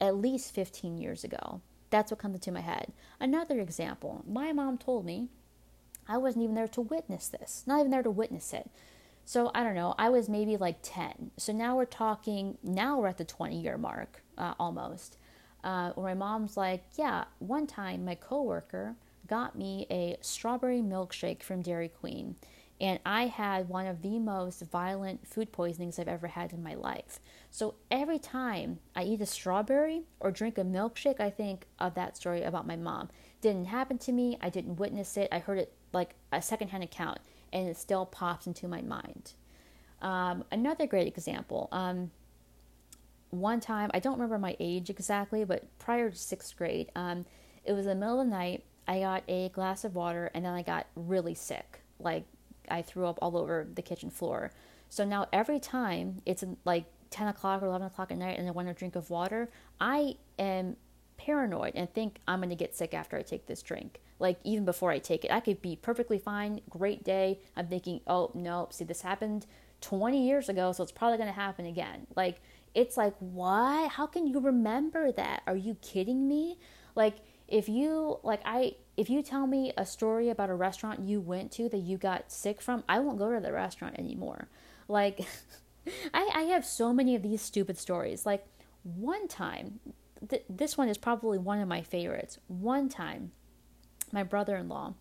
at 0.00 0.16
least 0.16 0.54
15 0.54 0.98
years 0.98 1.24
ago. 1.24 1.60
That's 1.90 2.10
what 2.10 2.20
comes 2.20 2.36
into 2.36 2.52
my 2.52 2.60
head. 2.60 2.92
Another 3.18 3.60
example 3.60 4.24
my 4.26 4.52
mom 4.52 4.78
told 4.78 5.04
me 5.04 5.28
I 6.08 6.16
wasn't 6.16 6.44
even 6.44 6.54
there 6.54 6.68
to 6.68 6.80
witness 6.80 7.28
this, 7.28 7.64
not 7.66 7.80
even 7.80 7.90
there 7.90 8.02
to 8.02 8.10
witness 8.10 8.52
it. 8.52 8.70
So 9.24 9.50
I 9.54 9.62
don't 9.62 9.74
know, 9.74 9.94
I 9.98 10.08
was 10.08 10.28
maybe 10.28 10.56
like 10.56 10.78
10. 10.82 11.30
So 11.36 11.52
now 11.52 11.76
we're 11.76 11.84
talking, 11.84 12.58
now 12.64 12.98
we're 12.98 13.08
at 13.08 13.18
the 13.18 13.24
20 13.24 13.60
year 13.60 13.78
mark 13.78 14.22
uh, 14.36 14.54
almost. 14.58 15.16
Uh, 15.62 15.90
where 15.90 16.06
my 16.06 16.14
mom's 16.14 16.56
like, 16.56 16.82
yeah, 16.96 17.24
one 17.38 17.66
time 17.66 18.04
my 18.04 18.14
coworker 18.14 18.96
got 19.26 19.56
me 19.56 19.86
a 19.90 20.16
strawberry 20.20 20.80
milkshake 20.80 21.42
from 21.42 21.60
Dairy 21.60 21.88
Queen 21.88 22.34
and 22.80 22.98
I 23.04 23.26
had 23.26 23.68
one 23.68 23.86
of 23.86 24.00
the 24.00 24.18
most 24.18 24.62
violent 24.62 25.26
food 25.26 25.52
poisonings 25.52 25.98
I've 25.98 26.08
ever 26.08 26.28
had 26.28 26.52
in 26.52 26.62
my 26.62 26.74
life. 26.74 27.20
So 27.50 27.74
every 27.90 28.18
time 28.18 28.78
I 28.96 29.02
eat 29.02 29.20
a 29.20 29.26
strawberry 29.26 30.04
or 30.18 30.30
drink 30.30 30.56
a 30.56 30.62
milkshake, 30.62 31.20
I 31.20 31.30
think 31.30 31.66
of 31.78 31.94
that 31.94 32.16
story 32.16 32.42
about 32.42 32.66
my 32.66 32.76
mom. 32.76 33.10
Didn't 33.42 33.66
happen 33.66 33.98
to 33.98 34.12
me, 34.12 34.38
I 34.40 34.48
didn't 34.48 34.76
witness 34.76 35.16
it, 35.16 35.28
I 35.30 35.40
heard 35.40 35.58
it 35.58 35.74
like 35.92 36.14
a 36.32 36.40
secondhand 36.40 36.84
account, 36.84 37.18
and 37.52 37.68
it 37.68 37.76
still 37.76 38.06
pops 38.06 38.46
into 38.46 38.66
my 38.66 38.80
mind. 38.80 39.34
Um, 40.00 40.44
another 40.50 40.86
great 40.86 41.06
example. 41.06 41.68
Um, 41.72 42.10
one 43.28 43.60
time, 43.60 43.90
I 43.92 43.98
don't 43.98 44.14
remember 44.14 44.38
my 44.38 44.56
age 44.58 44.90
exactly, 44.90 45.44
but 45.44 45.66
prior 45.78 46.10
to 46.10 46.16
sixth 46.16 46.56
grade, 46.56 46.90
um, 46.96 47.26
it 47.64 47.72
was 47.72 47.84
the 47.84 47.94
middle 47.94 48.20
of 48.20 48.26
the 48.26 48.30
night. 48.30 48.64
I 48.88 49.00
got 49.00 49.22
a 49.28 49.50
glass 49.50 49.84
of 49.84 49.94
water 49.94 50.30
and 50.34 50.44
then 50.44 50.52
I 50.52 50.62
got 50.62 50.86
really 50.96 51.34
sick, 51.34 51.82
like 52.00 52.24
I 52.70 52.82
threw 52.82 53.06
up 53.06 53.18
all 53.20 53.36
over 53.36 53.66
the 53.72 53.82
kitchen 53.82 54.10
floor. 54.10 54.50
So 54.88 55.04
now 55.04 55.26
every 55.32 55.60
time 55.60 56.22
it's 56.26 56.44
like 56.64 56.84
10 57.10 57.28
o'clock 57.28 57.62
or 57.62 57.66
11 57.66 57.88
o'clock 57.88 58.10
at 58.10 58.18
night 58.18 58.38
and 58.38 58.48
I 58.48 58.50
want 58.50 58.68
a 58.68 58.74
drink 58.74 58.96
of 58.96 59.10
water, 59.10 59.50
I 59.80 60.14
am 60.38 60.76
paranoid 61.16 61.72
and 61.74 61.92
think 61.92 62.18
I'm 62.26 62.40
going 62.40 62.50
to 62.50 62.56
get 62.56 62.74
sick 62.74 62.94
after 62.94 63.16
I 63.16 63.22
take 63.22 63.46
this 63.46 63.62
drink. 63.62 64.00
Like 64.18 64.38
even 64.44 64.64
before 64.64 64.90
I 64.90 64.98
take 64.98 65.24
it, 65.24 65.30
I 65.30 65.40
could 65.40 65.62
be 65.62 65.76
perfectly 65.76 66.18
fine, 66.18 66.60
great 66.68 67.04
day. 67.04 67.40
I'm 67.56 67.68
thinking, 67.68 68.00
oh 68.06 68.30
no, 68.34 68.68
see 68.70 68.84
this 68.84 69.02
happened 69.02 69.46
20 69.80 70.26
years 70.26 70.48
ago, 70.48 70.72
so 70.72 70.82
it's 70.82 70.92
probably 70.92 71.16
going 71.16 71.28
to 71.28 71.34
happen 71.34 71.66
again. 71.66 72.06
Like 72.16 72.40
it's 72.74 72.96
like, 72.96 73.14
what? 73.18 73.90
How 73.90 74.06
can 74.06 74.26
you 74.26 74.40
remember 74.40 75.12
that? 75.12 75.42
Are 75.46 75.56
you 75.56 75.76
kidding 75.82 76.28
me? 76.28 76.58
Like 76.94 77.16
if 77.48 77.68
you 77.68 78.18
like 78.22 78.40
I 78.44 78.74
if 79.00 79.08
you 79.08 79.22
tell 79.22 79.46
me 79.46 79.72
a 79.78 79.86
story 79.86 80.28
about 80.28 80.50
a 80.50 80.54
restaurant 80.54 81.00
you 81.00 81.22
went 81.22 81.50
to 81.52 81.70
that 81.70 81.78
you 81.78 81.96
got 81.96 82.30
sick 82.30 82.60
from, 82.60 82.84
I 82.86 82.98
won't 82.98 83.16
go 83.16 83.32
to 83.32 83.40
the 83.40 83.50
restaurant 83.50 83.98
anymore. 83.98 84.48
Like, 84.88 85.26
I, 86.12 86.28
I 86.34 86.42
have 86.42 86.66
so 86.66 86.92
many 86.92 87.14
of 87.14 87.22
these 87.22 87.40
stupid 87.40 87.78
stories. 87.78 88.26
Like, 88.26 88.44
one 88.82 89.26
time, 89.26 89.80
th- 90.28 90.44
this 90.50 90.76
one 90.76 90.90
is 90.90 90.98
probably 90.98 91.38
one 91.38 91.60
of 91.60 91.66
my 91.66 91.80
favorites. 91.80 92.38
One 92.46 92.90
time, 92.90 93.32
my 94.12 94.22
brother 94.22 94.58
in 94.58 94.68
law, 94.68 94.92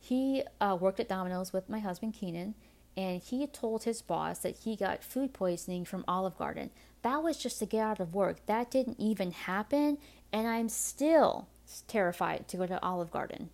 he 0.00 0.42
uh, 0.60 0.76
worked 0.80 0.98
at 0.98 1.08
Domino's 1.08 1.52
with 1.52 1.68
my 1.68 1.78
husband 1.78 2.14
Keenan, 2.14 2.56
and 2.96 3.22
he 3.22 3.46
told 3.46 3.84
his 3.84 4.02
boss 4.02 4.40
that 4.40 4.56
he 4.64 4.74
got 4.74 5.04
food 5.04 5.32
poisoning 5.32 5.84
from 5.84 6.04
Olive 6.08 6.36
Garden. 6.36 6.70
That 7.02 7.22
was 7.22 7.38
just 7.38 7.60
to 7.60 7.66
get 7.66 7.82
out 7.82 8.00
of 8.00 8.14
work. 8.14 8.46
That 8.46 8.68
didn't 8.68 8.98
even 8.98 9.30
happen, 9.30 9.98
and 10.32 10.48
I'm 10.48 10.68
still 10.68 11.46
terrified 11.86 12.48
to 12.48 12.56
go 12.56 12.66
to 12.66 12.82
Olive 12.82 13.10
Garden 13.10 13.50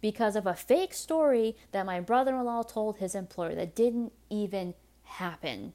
because 0.00 0.36
of 0.36 0.46
a 0.46 0.54
fake 0.54 0.94
story 0.94 1.56
that 1.72 1.86
my 1.86 2.00
brother 2.00 2.34
in 2.34 2.44
law 2.44 2.62
told 2.62 2.98
his 2.98 3.14
employer 3.14 3.54
that 3.54 3.74
didn't 3.74 4.12
even 4.30 4.74
happen. 5.04 5.72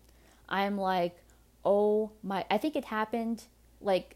I'm 0.47 0.77
like, 0.77 1.17
oh 1.65 2.12
my, 2.21 2.45
I 2.50 2.57
think 2.57 2.75
it 2.75 2.85
happened 2.85 3.45
like 3.81 4.15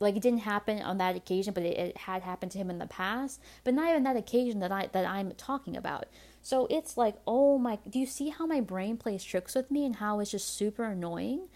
like 0.00 0.14
it 0.14 0.22
didn't 0.22 0.40
happen 0.40 0.80
on 0.80 0.98
that 0.98 1.16
occasion, 1.16 1.52
but 1.52 1.64
it, 1.64 1.76
it, 1.76 1.96
had 1.96 2.22
happened 2.22 2.52
to 2.52 2.58
him 2.58 2.70
in 2.70 2.78
the 2.78 2.86
past. 2.86 3.40
But 3.64 3.74
not 3.74 3.90
even 3.90 4.04
that 4.04 4.16
occasion 4.16 4.60
that 4.60 4.70
I 4.70 4.88
that 4.92 5.04
I'm 5.04 5.32
talking 5.32 5.76
about. 5.76 6.06
So 6.40 6.66
it's 6.70 6.96
like, 6.96 7.16
oh 7.26 7.58
my, 7.58 7.78
do 7.88 7.98
you 7.98 8.06
see 8.06 8.28
how 8.28 8.46
my 8.46 8.60
brain 8.60 8.96
plays 8.96 9.24
tricks 9.24 9.54
with 9.54 9.70
me 9.70 9.84
and 9.84 9.96
how 9.96 10.20
it's 10.20 10.30
just 10.30 10.56
super 10.56 10.84
annoying? 10.84 11.48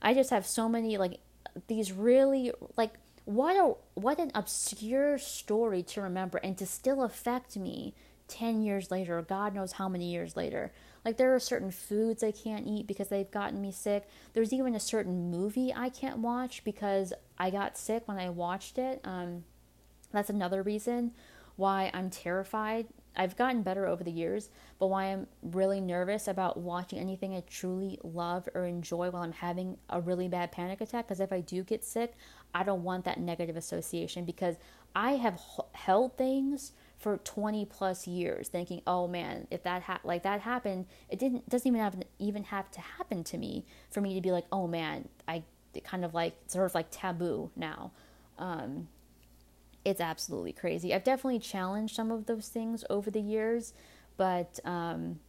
I 0.00 0.14
just 0.14 0.30
have 0.30 0.46
so 0.46 0.68
many 0.68 0.96
like 0.96 1.18
these 1.66 1.90
really 1.90 2.52
like 2.76 2.92
what 3.28 3.56
a 3.56 3.74
what 4.00 4.18
an 4.18 4.30
obscure 4.34 5.18
story 5.18 5.82
to 5.82 6.00
remember 6.00 6.38
and 6.38 6.56
to 6.56 6.64
still 6.64 7.02
affect 7.02 7.58
me 7.58 7.94
10 8.28 8.62
years 8.62 8.90
later 8.90 9.20
god 9.20 9.54
knows 9.54 9.72
how 9.72 9.86
many 9.86 10.10
years 10.10 10.34
later. 10.34 10.72
Like 11.04 11.18
there 11.18 11.34
are 11.34 11.38
certain 11.38 11.70
foods 11.70 12.22
i 12.22 12.30
can't 12.30 12.66
eat 12.66 12.86
because 12.86 13.08
they've 13.08 13.30
gotten 13.30 13.60
me 13.60 13.70
sick. 13.70 14.08
There's 14.32 14.54
even 14.54 14.74
a 14.74 14.80
certain 14.80 15.30
movie 15.30 15.74
i 15.76 15.90
can't 15.90 16.20
watch 16.20 16.64
because 16.64 17.12
i 17.38 17.50
got 17.50 17.76
sick 17.76 18.08
when 18.08 18.16
i 18.16 18.30
watched 18.30 18.78
it. 18.78 19.02
Um, 19.04 19.44
that's 20.10 20.30
another 20.30 20.62
reason 20.62 21.12
why 21.56 21.90
i'm 21.92 22.08
terrified 22.08 22.86
I've 23.18 23.36
gotten 23.36 23.62
better 23.62 23.86
over 23.86 24.04
the 24.04 24.12
years, 24.12 24.48
but 24.78 24.86
why 24.86 25.06
I'm 25.06 25.26
really 25.42 25.80
nervous 25.80 26.28
about 26.28 26.56
watching 26.56 27.00
anything 27.00 27.34
I 27.34 27.40
truly 27.40 27.98
love 28.04 28.48
or 28.54 28.64
enjoy 28.64 29.10
while 29.10 29.24
I'm 29.24 29.32
having 29.32 29.76
a 29.90 30.00
really 30.00 30.28
bad 30.28 30.52
panic 30.52 30.80
attack. 30.80 31.08
Because 31.08 31.18
if 31.18 31.32
I 31.32 31.40
do 31.40 31.64
get 31.64 31.84
sick, 31.84 32.14
I 32.54 32.62
don't 32.62 32.84
want 32.84 33.04
that 33.06 33.18
negative 33.18 33.56
association 33.56 34.24
because 34.24 34.56
I 34.94 35.12
have 35.12 35.40
held 35.72 36.16
things 36.16 36.72
for 36.96 37.18
20 37.18 37.64
plus 37.66 38.06
years 38.06 38.48
thinking, 38.48 38.82
oh 38.86 39.08
man, 39.08 39.48
if 39.50 39.64
that 39.64 39.82
ha- 39.82 40.00
like 40.04 40.22
that 40.22 40.40
happened, 40.40 40.86
it 41.08 41.18
didn't 41.18 41.48
doesn't 41.48 41.66
even 41.66 41.80
have 41.80 41.96
even 42.18 42.44
have 42.44 42.70
to 42.72 42.80
happen 42.80 43.24
to 43.24 43.38
me 43.38 43.64
for 43.90 44.00
me 44.00 44.14
to 44.14 44.20
be 44.20 44.30
like, 44.30 44.46
oh 44.52 44.66
man, 44.66 45.08
I 45.26 45.42
kind 45.84 46.04
of 46.04 46.14
like 46.14 46.34
sort 46.46 46.66
of 46.66 46.74
like 46.74 46.86
taboo 46.90 47.50
now. 47.56 47.90
Um, 48.38 48.88
it's 49.88 50.00
absolutely 50.00 50.52
crazy. 50.52 50.94
I've 50.94 51.04
definitely 51.04 51.38
challenged 51.38 51.94
some 51.94 52.10
of 52.10 52.26
those 52.26 52.48
things 52.48 52.84
over 52.90 53.10
the 53.10 53.20
years, 53.20 53.72
but 54.16 54.58
um, 54.64 55.20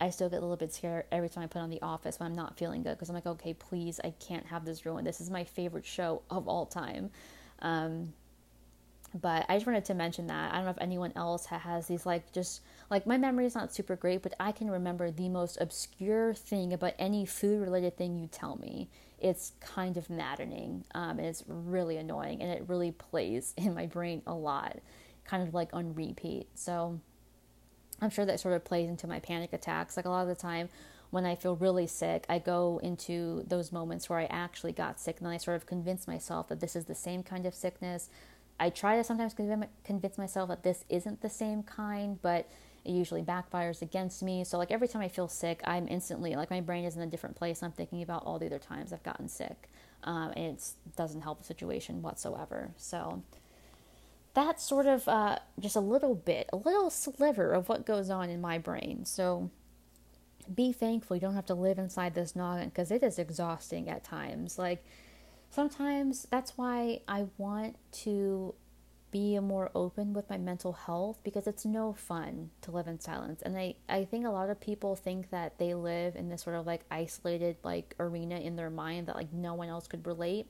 I 0.00 0.10
still 0.10 0.28
get 0.28 0.38
a 0.38 0.40
little 0.40 0.56
bit 0.56 0.72
scared 0.72 1.04
every 1.10 1.28
time 1.28 1.44
I 1.44 1.46
put 1.46 1.60
on 1.60 1.70
The 1.70 1.82
Office 1.82 2.18
when 2.18 2.28
I'm 2.28 2.36
not 2.36 2.56
feeling 2.58 2.82
good 2.82 2.96
because 2.96 3.08
I'm 3.08 3.14
like, 3.14 3.26
okay, 3.26 3.54
please, 3.54 4.00
I 4.02 4.10
can't 4.20 4.46
have 4.46 4.64
this 4.64 4.84
ruined. 4.86 5.06
This 5.06 5.20
is 5.20 5.30
my 5.30 5.44
favorite 5.44 5.86
show 5.86 6.22
of 6.30 6.48
all 6.48 6.66
time. 6.66 7.10
Um, 7.60 8.12
but 9.14 9.46
I 9.48 9.56
just 9.56 9.66
wanted 9.66 9.84
to 9.86 9.94
mention 9.94 10.26
that. 10.26 10.52
I 10.52 10.56
don't 10.56 10.64
know 10.64 10.70
if 10.70 10.78
anyone 10.80 11.12
else 11.16 11.46
has 11.46 11.86
these, 11.86 12.04
like, 12.04 12.32
just 12.32 12.60
like 12.90 13.06
my 13.06 13.16
memory 13.16 13.46
is 13.46 13.54
not 13.54 13.72
super 13.72 13.96
great, 13.96 14.22
but 14.22 14.34
I 14.38 14.52
can 14.52 14.70
remember 14.70 15.10
the 15.10 15.28
most 15.28 15.58
obscure 15.60 16.34
thing 16.34 16.72
about 16.72 16.94
any 16.98 17.24
food 17.24 17.60
related 17.60 17.96
thing 17.96 18.18
you 18.18 18.26
tell 18.26 18.56
me 18.56 18.88
it's 19.20 19.52
kind 19.60 19.96
of 19.96 20.08
maddening 20.08 20.84
um, 20.94 21.18
and 21.18 21.26
it's 21.26 21.44
really 21.46 21.96
annoying 21.96 22.40
and 22.40 22.50
it 22.50 22.64
really 22.68 22.92
plays 22.92 23.54
in 23.56 23.74
my 23.74 23.86
brain 23.86 24.22
a 24.26 24.34
lot, 24.34 24.78
kind 25.24 25.46
of 25.46 25.54
like 25.54 25.70
on 25.72 25.94
repeat. 25.94 26.46
So 26.54 27.00
I'm 28.00 28.10
sure 28.10 28.24
that 28.24 28.40
sort 28.40 28.54
of 28.54 28.64
plays 28.64 28.88
into 28.88 29.06
my 29.06 29.20
panic 29.20 29.52
attacks. 29.52 29.96
Like 29.96 30.06
a 30.06 30.10
lot 30.10 30.22
of 30.22 30.28
the 30.28 30.40
time 30.40 30.68
when 31.10 31.24
I 31.24 31.34
feel 31.34 31.56
really 31.56 31.86
sick, 31.86 32.26
I 32.28 32.38
go 32.38 32.80
into 32.82 33.44
those 33.46 33.72
moments 33.72 34.08
where 34.08 34.18
I 34.18 34.26
actually 34.26 34.72
got 34.72 35.00
sick 35.00 35.18
and 35.18 35.26
then 35.26 35.32
I 35.32 35.38
sort 35.38 35.56
of 35.56 35.66
convince 35.66 36.06
myself 36.06 36.48
that 36.48 36.60
this 36.60 36.76
is 36.76 36.84
the 36.84 36.94
same 36.94 37.22
kind 37.22 37.46
of 37.46 37.54
sickness. 37.54 38.10
I 38.60 38.70
try 38.70 38.96
to 38.96 39.04
sometimes 39.04 39.34
convince 39.34 40.18
myself 40.18 40.48
that 40.48 40.62
this 40.62 40.84
isn't 40.88 41.20
the 41.20 41.28
same 41.28 41.62
kind, 41.62 42.20
but 42.20 42.50
it 42.84 42.92
usually 42.92 43.22
backfires 43.22 43.82
against 43.82 44.22
me. 44.22 44.44
So, 44.44 44.58
like 44.58 44.70
every 44.70 44.88
time 44.88 45.02
I 45.02 45.08
feel 45.08 45.28
sick, 45.28 45.60
I'm 45.64 45.86
instantly 45.88 46.34
like 46.34 46.50
my 46.50 46.60
brain 46.60 46.84
is 46.84 46.96
in 46.96 47.02
a 47.02 47.06
different 47.06 47.36
place. 47.36 47.62
I'm 47.62 47.72
thinking 47.72 48.02
about 48.02 48.24
all 48.24 48.38
the 48.38 48.46
other 48.46 48.58
times 48.58 48.92
I've 48.92 49.02
gotten 49.02 49.28
sick, 49.28 49.68
um, 50.04 50.32
and 50.36 50.56
it 50.56 50.72
doesn't 50.96 51.20
help 51.20 51.38
the 51.38 51.44
situation 51.44 52.02
whatsoever. 52.02 52.70
So, 52.76 53.22
that's 54.34 54.62
sort 54.62 54.86
of 54.86 55.06
uh, 55.06 55.38
just 55.60 55.76
a 55.76 55.80
little 55.80 56.14
bit, 56.14 56.48
a 56.52 56.56
little 56.56 56.90
sliver 56.90 57.52
of 57.52 57.68
what 57.68 57.86
goes 57.86 58.10
on 58.10 58.30
in 58.30 58.40
my 58.40 58.58
brain. 58.58 59.04
So, 59.04 59.50
be 60.52 60.72
thankful 60.72 61.16
you 61.16 61.20
don't 61.20 61.34
have 61.34 61.46
to 61.46 61.54
live 61.54 61.78
inside 61.78 62.14
this 62.14 62.34
noggin 62.34 62.70
because 62.70 62.90
it 62.90 63.02
is 63.02 63.18
exhausting 63.18 63.88
at 63.88 64.02
times. 64.02 64.58
Like, 64.58 64.84
sometimes 65.50 66.26
that's 66.30 66.56
why 66.56 67.00
I 67.08 67.26
want 67.36 67.76
to 68.04 68.54
be 69.10 69.38
more 69.38 69.70
open 69.74 70.12
with 70.12 70.28
my 70.28 70.36
mental 70.36 70.72
health 70.72 71.18
because 71.24 71.46
it's 71.46 71.64
no 71.64 71.94
fun 71.94 72.50
to 72.60 72.70
live 72.70 72.86
in 72.86 73.00
silence. 73.00 73.40
And 73.42 73.56
I, 73.56 73.74
I 73.88 74.04
think 74.04 74.26
a 74.26 74.30
lot 74.30 74.50
of 74.50 74.60
people 74.60 74.96
think 74.96 75.30
that 75.30 75.58
they 75.58 75.72
live 75.74 76.14
in 76.14 76.28
this 76.28 76.42
sort 76.42 76.56
of 76.56 76.66
like 76.66 76.82
isolated 76.90 77.56
like 77.62 77.94
arena 77.98 78.36
in 78.36 78.56
their 78.56 78.70
mind 78.70 79.06
that 79.06 79.16
like 79.16 79.32
no 79.32 79.54
one 79.54 79.68
else 79.68 79.88
could 79.88 80.06
relate. 80.06 80.46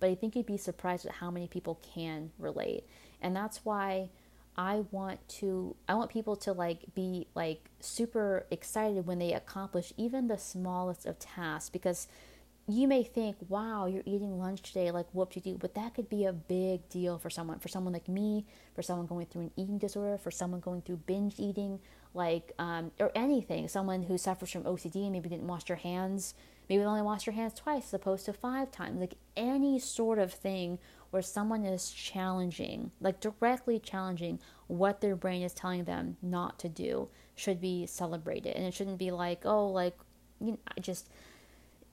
But 0.00 0.10
I 0.10 0.14
think 0.14 0.34
you'd 0.34 0.46
be 0.46 0.56
surprised 0.56 1.06
at 1.06 1.12
how 1.12 1.30
many 1.30 1.46
people 1.46 1.80
can 1.94 2.30
relate. 2.38 2.84
And 3.20 3.36
that's 3.36 3.64
why 3.64 4.08
I 4.56 4.84
want 4.90 5.26
to 5.28 5.76
I 5.88 5.94
want 5.94 6.10
people 6.10 6.36
to 6.36 6.52
like 6.52 6.94
be 6.94 7.28
like 7.34 7.70
super 7.78 8.46
excited 8.50 9.06
when 9.06 9.18
they 9.18 9.32
accomplish 9.32 9.92
even 9.96 10.26
the 10.26 10.38
smallest 10.38 11.06
of 11.06 11.18
tasks 11.18 11.70
because 11.70 12.08
you 12.74 12.88
may 12.88 13.02
think, 13.02 13.36
wow, 13.48 13.86
you're 13.86 14.02
eating 14.06 14.38
lunch 14.38 14.62
today, 14.62 14.90
like 14.90 15.06
whoop 15.12 15.34
you 15.36 15.42
do, 15.42 15.56
but 15.58 15.74
that 15.74 15.94
could 15.94 16.08
be 16.08 16.24
a 16.24 16.32
big 16.32 16.88
deal 16.88 17.18
for 17.18 17.30
someone, 17.30 17.58
for 17.58 17.68
someone 17.68 17.92
like 17.92 18.08
me, 18.08 18.44
for 18.74 18.82
someone 18.82 19.06
going 19.06 19.26
through 19.26 19.42
an 19.42 19.50
eating 19.56 19.78
disorder, 19.78 20.18
for 20.18 20.30
someone 20.30 20.60
going 20.60 20.82
through 20.82 20.96
binge 20.96 21.34
eating, 21.38 21.80
like, 22.12 22.52
um, 22.58 22.90
or 22.98 23.12
anything, 23.14 23.68
someone 23.68 24.02
who 24.02 24.18
suffers 24.18 24.50
from 24.50 24.64
OCD, 24.64 25.10
maybe 25.10 25.28
didn't 25.28 25.46
wash 25.46 25.64
their 25.64 25.76
hands, 25.76 26.34
maybe 26.68 26.82
only 26.82 27.02
washed 27.02 27.26
their 27.26 27.34
hands 27.34 27.54
twice 27.54 27.86
as 27.86 27.94
opposed 27.94 28.26
to 28.26 28.32
five 28.32 28.70
times, 28.70 29.00
like 29.00 29.14
any 29.36 29.78
sort 29.78 30.18
of 30.18 30.32
thing 30.32 30.78
where 31.10 31.22
someone 31.22 31.64
is 31.64 31.90
challenging, 31.90 32.90
like 33.00 33.20
directly 33.20 33.78
challenging 33.78 34.38
what 34.66 35.00
their 35.00 35.16
brain 35.16 35.42
is 35.42 35.52
telling 35.52 35.84
them 35.84 36.16
not 36.22 36.58
to 36.58 36.68
do 36.68 37.08
should 37.34 37.60
be 37.60 37.86
celebrated. 37.86 38.54
And 38.54 38.64
it 38.64 38.74
shouldn't 38.74 38.98
be 38.98 39.10
like, 39.10 39.44
oh, 39.44 39.66
like, 39.66 39.96
you 40.40 40.52
know, 40.52 40.58
I 40.76 40.80
just, 40.80 41.08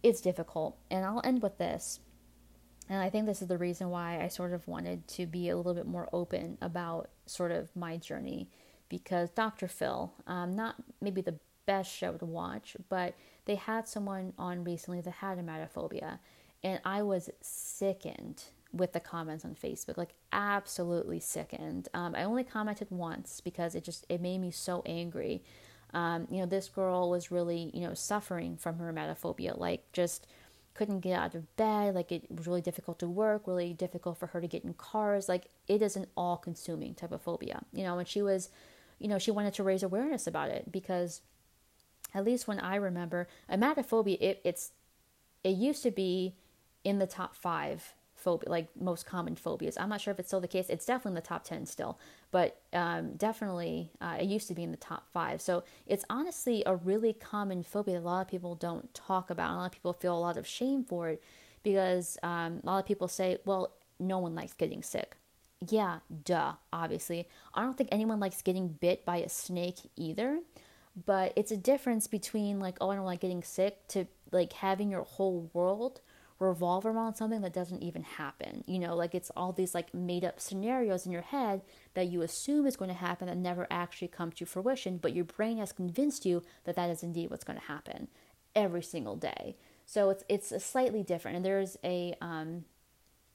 it's 0.07 0.21
difficult. 0.21 0.77
And 0.89 1.05
I'll 1.05 1.21
end 1.23 1.41
with 1.41 1.57
this. 1.57 1.99
And 2.89 3.01
I 3.01 3.09
think 3.09 3.25
this 3.25 3.41
is 3.41 3.47
the 3.47 3.57
reason 3.57 3.89
why 3.89 4.21
I 4.21 4.27
sort 4.29 4.53
of 4.53 4.67
wanted 4.67 5.07
to 5.09 5.25
be 5.25 5.49
a 5.49 5.57
little 5.57 5.73
bit 5.73 5.87
more 5.87 6.07
open 6.13 6.57
about 6.61 7.09
sort 7.25 7.51
of 7.51 7.75
my 7.75 7.97
journey 7.97 8.49
because 8.89 9.29
Dr. 9.31 9.67
Phil, 9.67 10.13
um, 10.25 10.55
not 10.55 10.75
maybe 11.01 11.21
the 11.21 11.35
best 11.65 11.93
show 11.93 12.13
to 12.13 12.25
watch, 12.25 12.77
but 12.89 13.15
they 13.45 13.55
had 13.55 13.87
someone 13.87 14.33
on 14.37 14.63
recently 14.63 15.01
that 15.01 15.11
had 15.11 15.37
emetophobia, 15.37 16.19
and 16.63 16.79
I 16.85 17.03
was 17.03 17.29
sickened 17.41 18.45
with 18.73 18.93
the 18.93 18.99
comments 18.99 19.45
on 19.45 19.55
Facebook, 19.55 19.97
like 19.97 20.13
absolutely 20.31 21.19
sickened. 21.19 21.89
Um, 21.93 22.15
I 22.15 22.23
only 22.23 22.43
commented 22.43 22.87
once 22.89 23.41
because 23.41 23.75
it 23.75 23.83
just 23.83 24.05
it 24.09 24.21
made 24.21 24.39
me 24.39 24.51
so 24.51 24.81
angry 24.85 25.43
um, 25.93 26.27
you 26.29 26.39
know, 26.39 26.45
this 26.45 26.69
girl 26.69 27.09
was 27.09 27.31
really, 27.31 27.71
you 27.73 27.81
know, 27.81 27.93
suffering 27.93 28.57
from 28.57 28.77
her 28.79 28.91
emetophobia, 28.91 29.57
like 29.57 29.91
just 29.93 30.27
couldn't 30.73 30.99
get 30.99 31.17
out 31.17 31.33
of 31.33 31.55
bed, 31.55 31.95
like 31.95 32.11
it 32.11 32.25
was 32.29 32.45
really 32.45 32.61
difficult 32.61 32.99
to 32.99 33.07
work, 33.07 33.43
really 33.47 33.73
difficult 33.73 34.17
for 34.17 34.27
her 34.27 34.41
to 34.41 34.47
get 34.47 34.63
in 34.63 34.73
cars. 34.73 35.27
Like 35.27 35.49
it 35.67 35.81
is 35.81 35.95
an 35.95 36.07
all 36.15 36.37
consuming 36.37 36.93
type 36.93 37.11
of 37.11 37.21
phobia, 37.21 37.63
you 37.73 37.83
know, 37.83 37.97
and 37.97 38.07
she 38.07 38.21
was, 38.21 38.49
you 38.99 39.07
know, 39.07 39.17
she 39.17 39.31
wanted 39.31 39.53
to 39.55 39.63
raise 39.63 39.81
awareness 39.81 40.27
about 40.27 40.49
it 40.49 40.71
because 40.71 41.21
at 42.13 42.23
least 42.23 42.47
when 42.47 42.59
I 42.59 42.75
remember, 42.75 43.27
emetophobia, 43.51 44.17
it, 44.21 44.41
it's 44.43 44.71
it 45.43 45.51
used 45.51 45.83
to 45.83 45.91
be 45.91 46.35
in 46.83 46.99
the 46.99 47.07
top 47.07 47.35
five 47.35 47.93
phobia, 48.17 48.49
like 48.49 48.67
most 48.79 49.05
common 49.05 49.35
phobias. 49.35 49.77
I'm 49.77 49.89
not 49.89 50.01
sure 50.01 50.11
if 50.11 50.19
it's 50.19 50.29
still 50.29 50.41
the 50.41 50.47
case. 50.47 50.69
It's 50.69 50.85
definitely 50.85 51.11
in 51.11 51.15
the 51.15 51.21
top 51.21 51.43
10 51.43 51.65
still, 51.65 51.99
but 52.31 52.59
um, 52.73 53.13
definitely 53.13 53.91
uh, 54.01 54.17
it 54.19 54.25
used 54.25 54.47
to 54.49 54.53
be 54.53 54.63
in 54.63 54.71
the 54.71 54.77
top 54.77 55.07
five. 55.13 55.41
So 55.41 55.63
it's 55.85 56.03
honestly 56.09 56.63
a 56.65 56.75
really 56.75 57.13
common 57.13 57.63
phobia 57.63 57.95
that 57.95 58.01
a 58.01 58.05
lot 58.05 58.21
of 58.21 58.27
people 58.27 58.55
don't 58.55 58.93
talk 58.93 59.29
about. 59.29 59.51
A 59.51 59.55
lot 59.55 59.65
of 59.67 59.71
people 59.71 59.93
feel 59.93 60.17
a 60.17 60.19
lot 60.19 60.37
of 60.37 60.47
shame 60.47 60.83
for 60.83 61.09
it 61.09 61.23
because 61.63 62.17
um, 62.23 62.59
a 62.63 62.65
lot 62.65 62.79
of 62.79 62.85
people 62.85 63.07
say, 63.07 63.37
well, 63.45 63.73
no 63.99 64.19
one 64.19 64.35
likes 64.35 64.53
getting 64.53 64.83
sick. 64.83 65.15
Yeah, 65.69 65.99
duh, 66.23 66.53
obviously. 66.73 67.27
I 67.53 67.63
don't 67.63 67.77
think 67.77 67.89
anyone 67.91 68.19
likes 68.19 68.41
getting 68.41 68.67
bit 68.67 69.05
by 69.05 69.17
a 69.17 69.29
snake 69.29 69.77
either 69.95 70.39
but 71.05 71.31
it's 71.35 71.51
a 71.51 71.57
difference 71.57 72.07
between 72.07 72.59
like 72.59 72.75
oh 72.81 72.89
i 72.89 72.95
don't 72.95 73.05
like 73.05 73.19
getting 73.19 73.43
sick 73.43 73.87
to 73.87 74.07
like 74.31 74.53
having 74.53 74.89
your 74.89 75.03
whole 75.03 75.49
world 75.53 76.01
revolve 76.39 76.85
around 76.85 77.15
something 77.15 77.41
that 77.41 77.53
doesn't 77.53 77.81
even 77.81 78.03
happen 78.03 78.63
you 78.67 78.77
know 78.77 78.95
like 78.95 79.15
it's 79.15 79.31
all 79.35 79.51
these 79.51 79.73
like 79.73 79.93
made 79.93 80.23
up 80.23 80.39
scenarios 80.39 81.05
in 81.05 81.11
your 81.11 81.21
head 81.21 81.61
that 81.93 82.07
you 82.07 82.21
assume 82.21 82.65
is 82.65 82.75
going 82.75 82.89
to 82.89 82.97
happen 82.97 83.27
that 83.27 83.37
never 83.37 83.65
actually 83.71 84.07
come 84.07 84.31
to 84.31 84.45
fruition 84.45 84.97
but 84.97 85.13
your 85.13 85.25
brain 85.25 85.57
has 85.57 85.71
convinced 85.71 86.25
you 86.25 86.43
that 86.65 86.75
that 86.75 86.89
is 86.89 87.03
indeed 87.03 87.29
what's 87.29 87.43
going 87.43 87.59
to 87.59 87.65
happen 87.65 88.07
every 88.55 88.83
single 88.83 89.15
day 89.15 89.55
so 89.85 90.09
it's 90.09 90.23
it's 90.29 90.51
a 90.51 90.59
slightly 90.59 91.03
different 91.03 91.37
and 91.37 91.45
there's 91.45 91.77
a 91.83 92.13
um 92.21 92.65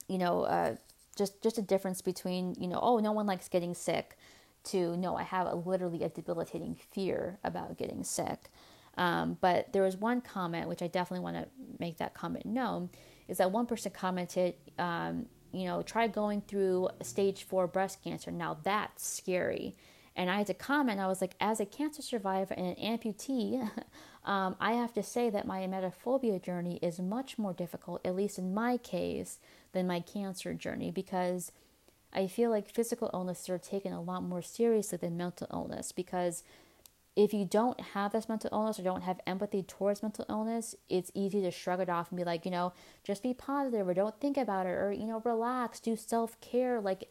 you 0.09 0.19
know 0.19 0.43
uh 0.43 0.75
just 1.17 1.43
just 1.43 1.59
a 1.59 1.63
difference 1.63 2.01
between 2.01 2.55
you 2.59 2.69
know 2.69 2.79
oh 2.81 2.99
no 2.99 3.13
one 3.13 3.27
likes 3.27 3.49
getting 3.49 3.75
sick 3.75 4.17
to 4.65 4.97
no, 4.97 5.17
I 5.17 5.23
have 5.23 5.47
a, 5.47 5.55
literally 5.55 6.03
a 6.03 6.09
debilitating 6.09 6.77
fear 6.91 7.39
about 7.45 7.77
getting 7.77 8.05
sick. 8.05 8.51
Um, 8.97 9.39
but 9.41 9.73
there 9.73 9.83
was 9.83 9.97
one 9.97 10.21
comment, 10.21 10.69
which 10.69 10.83
I 10.83 10.87
definitely 10.87 11.25
want 11.25 11.37
to 11.37 11.49
make 11.79 11.99
that 11.99 12.15
comment 12.15 12.47
known, 12.47 12.91
is 13.29 13.39
that 13.39 13.51
one 13.51 13.67
person 13.67 13.93
commented, 13.93 14.55
um, 14.79 15.27
you 15.53 15.65
know, 15.65 15.83
try 15.83 16.07
going 16.09 16.43
through 16.43 16.89
stage 17.01 17.45
four 17.45 17.67
breast 17.67 18.03
cancer. 18.05 18.31
Now 18.31 18.59
that's 18.63 19.07
scary. 19.07 19.77
And 20.15 20.31
I 20.31 20.37
had 20.37 20.47
to 20.49 20.55
comment, 20.55 21.01
I 21.01 21.07
was 21.07 21.23
like, 21.23 21.35
as 21.41 21.59
a 21.59 21.65
cancer 21.65 22.03
survivor 22.03 22.53
and 22.53 22.77
an 22.77 22.99
amputee, 22.99 23.71
um, 24.27 24.57
I 24.61 24.73
have 24.73 24.93
to 24.95 25.03
say 25.03 25.31
that 25.31 25.47
my 25.47 25.61
emetophobia 25.61 26.43
journey 26.43 26.79
is 26.83 27.01
much 27.01 27.39
more 27.39 27.55
difficult, 27.55 28.05
at 28.05 28.15
least 28.15 28.39
in 28.39 28.53
my 28.53 28.77
case, 28.77 29.39
than 29.73 29.87
my 29.87 30.01
cancer 30.01 30.53
journey 30.53 30.91
because 30.91 31.51
I 32.13 32.27
feel 32.27 32.51
like 32.51 32.69
physical 32.69 33.11
illnesses 33.15 33.49
are 33.49 33.59
taken 33.59 33.93
a 33.93 34.03
lot 34.03 34.23
more 34.23 34.43
seriously 34.43 34.99
than 34.99 35.17
mental 35.17 35.47
illness 35.53 35.93
because 35.93 36.45
if 37.15 37.35
you 37.35 37.45
don't 37.45 37.79
have 37.81 38.13
this 38.13 38.29
mental 38.29 38.49
illness 38.53 38.79
or 38.79 38.83
don't 38.83 39.03
have 39.03 39.21
empathy 39.27 39.63
towards 39.63 40.03
mental 40.03 40.25
illness, 40.29 40.75
it's 40.89 41.11
easy 41.15 41.43
to 41.43 41.51
shrug 41.51 41.81
it 41.81 41.91
off 41.91 42.11
and 42.11 42.17
be 42.17 42.25
like, 42.25 42.45
you 42.45 42.51
know, 42.51 42.73
just 43.05 43.23
be 43.23 43.35
positive 43.35 43.87
or 43.87 43.95
don't 43.95 44.19
think 44.19 44.39
about 44.39 44.67
it 44.67 44.71
or, 44.71 44.93
you 44.93 45.05
know, 45.05 45.21
relax, 45.25 45.79
do 45.79 45.95
self 45.95 46.41
care. 46.41 46.81
Like, 46.81 47.11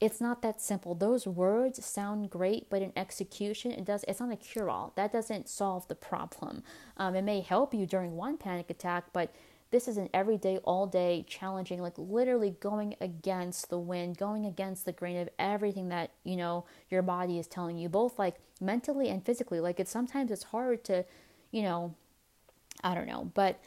it's 0.00 0.20
not 0.20 0.42
that 0.42 0.60
simple. 0.60 0.94
Those 0.94 1.26
words 1.26 1.84
sound 1.84 2.30
great, 2.30 2.68
but 2.70 2.82
in 2.82 2.92
execution, 2.96 3.70
it 3.70 3.84
does. 3.84 4.04
It's 4.08 4.20
not 4.20 4.32
a 4.32 4.36
cure 4.36 4.70
all. 4.70 4.92
That 4.96 5.12
doesn't 5.12 5.48
solve 5.48 5.88
the 5.88 5.94
problem. 5.94 6.62
Um, 6.96 7.14
it 7.14 7.22
may 7.22 7.40
help 7.40 7.74
you 7.74 7.86
during 7.86 8.16
one 8.16 8.38
panic 8.38 8.70
attack, 8.70 9.04
but 9.12 9.34
this 9.74 9.88
is 9.88 9.96
an 9.96 10.08
everyday, 10.14 10.58
all 10.58 10.86
day 10.86 11.24
challenging, 11.26 11.82
like 11.82 11.94
literally 11.96 12.54
going 12.60 12.94
against 13.00 13.70
the 13.70 13.78
wind, 13.78 14.16
going 14.16 14.46
against 14.46 14.84
the 14.84 14.92
grain 14.92 15.16
of 15.16 15.28
everything 15.36 15.88
that, 15.88 16.12
you 16.22 16.36
know, 16.36 16.64
your 16.90 17.02
body 17.02 17.40
is 17.40 17.48
telling 17.48 17.76
you, 17.76 17.88
both 17.88 18.16
like 18.16 18.36
mentally 18.60 19.08
and 19.08 19.26
physically. 19.26 19.58
Like 19.58 19.80
it's 19.80 19.90
sometimes 19.90 20.30
it's 20.30 20.44
hard 20.44 20.84
to, 20.84 21.04
you 21.50 21.62
know, 21.62 21.92
I 22.84 22.94
don't 22.94 23.08
know, 23.08 23.32
but 23.34 23.58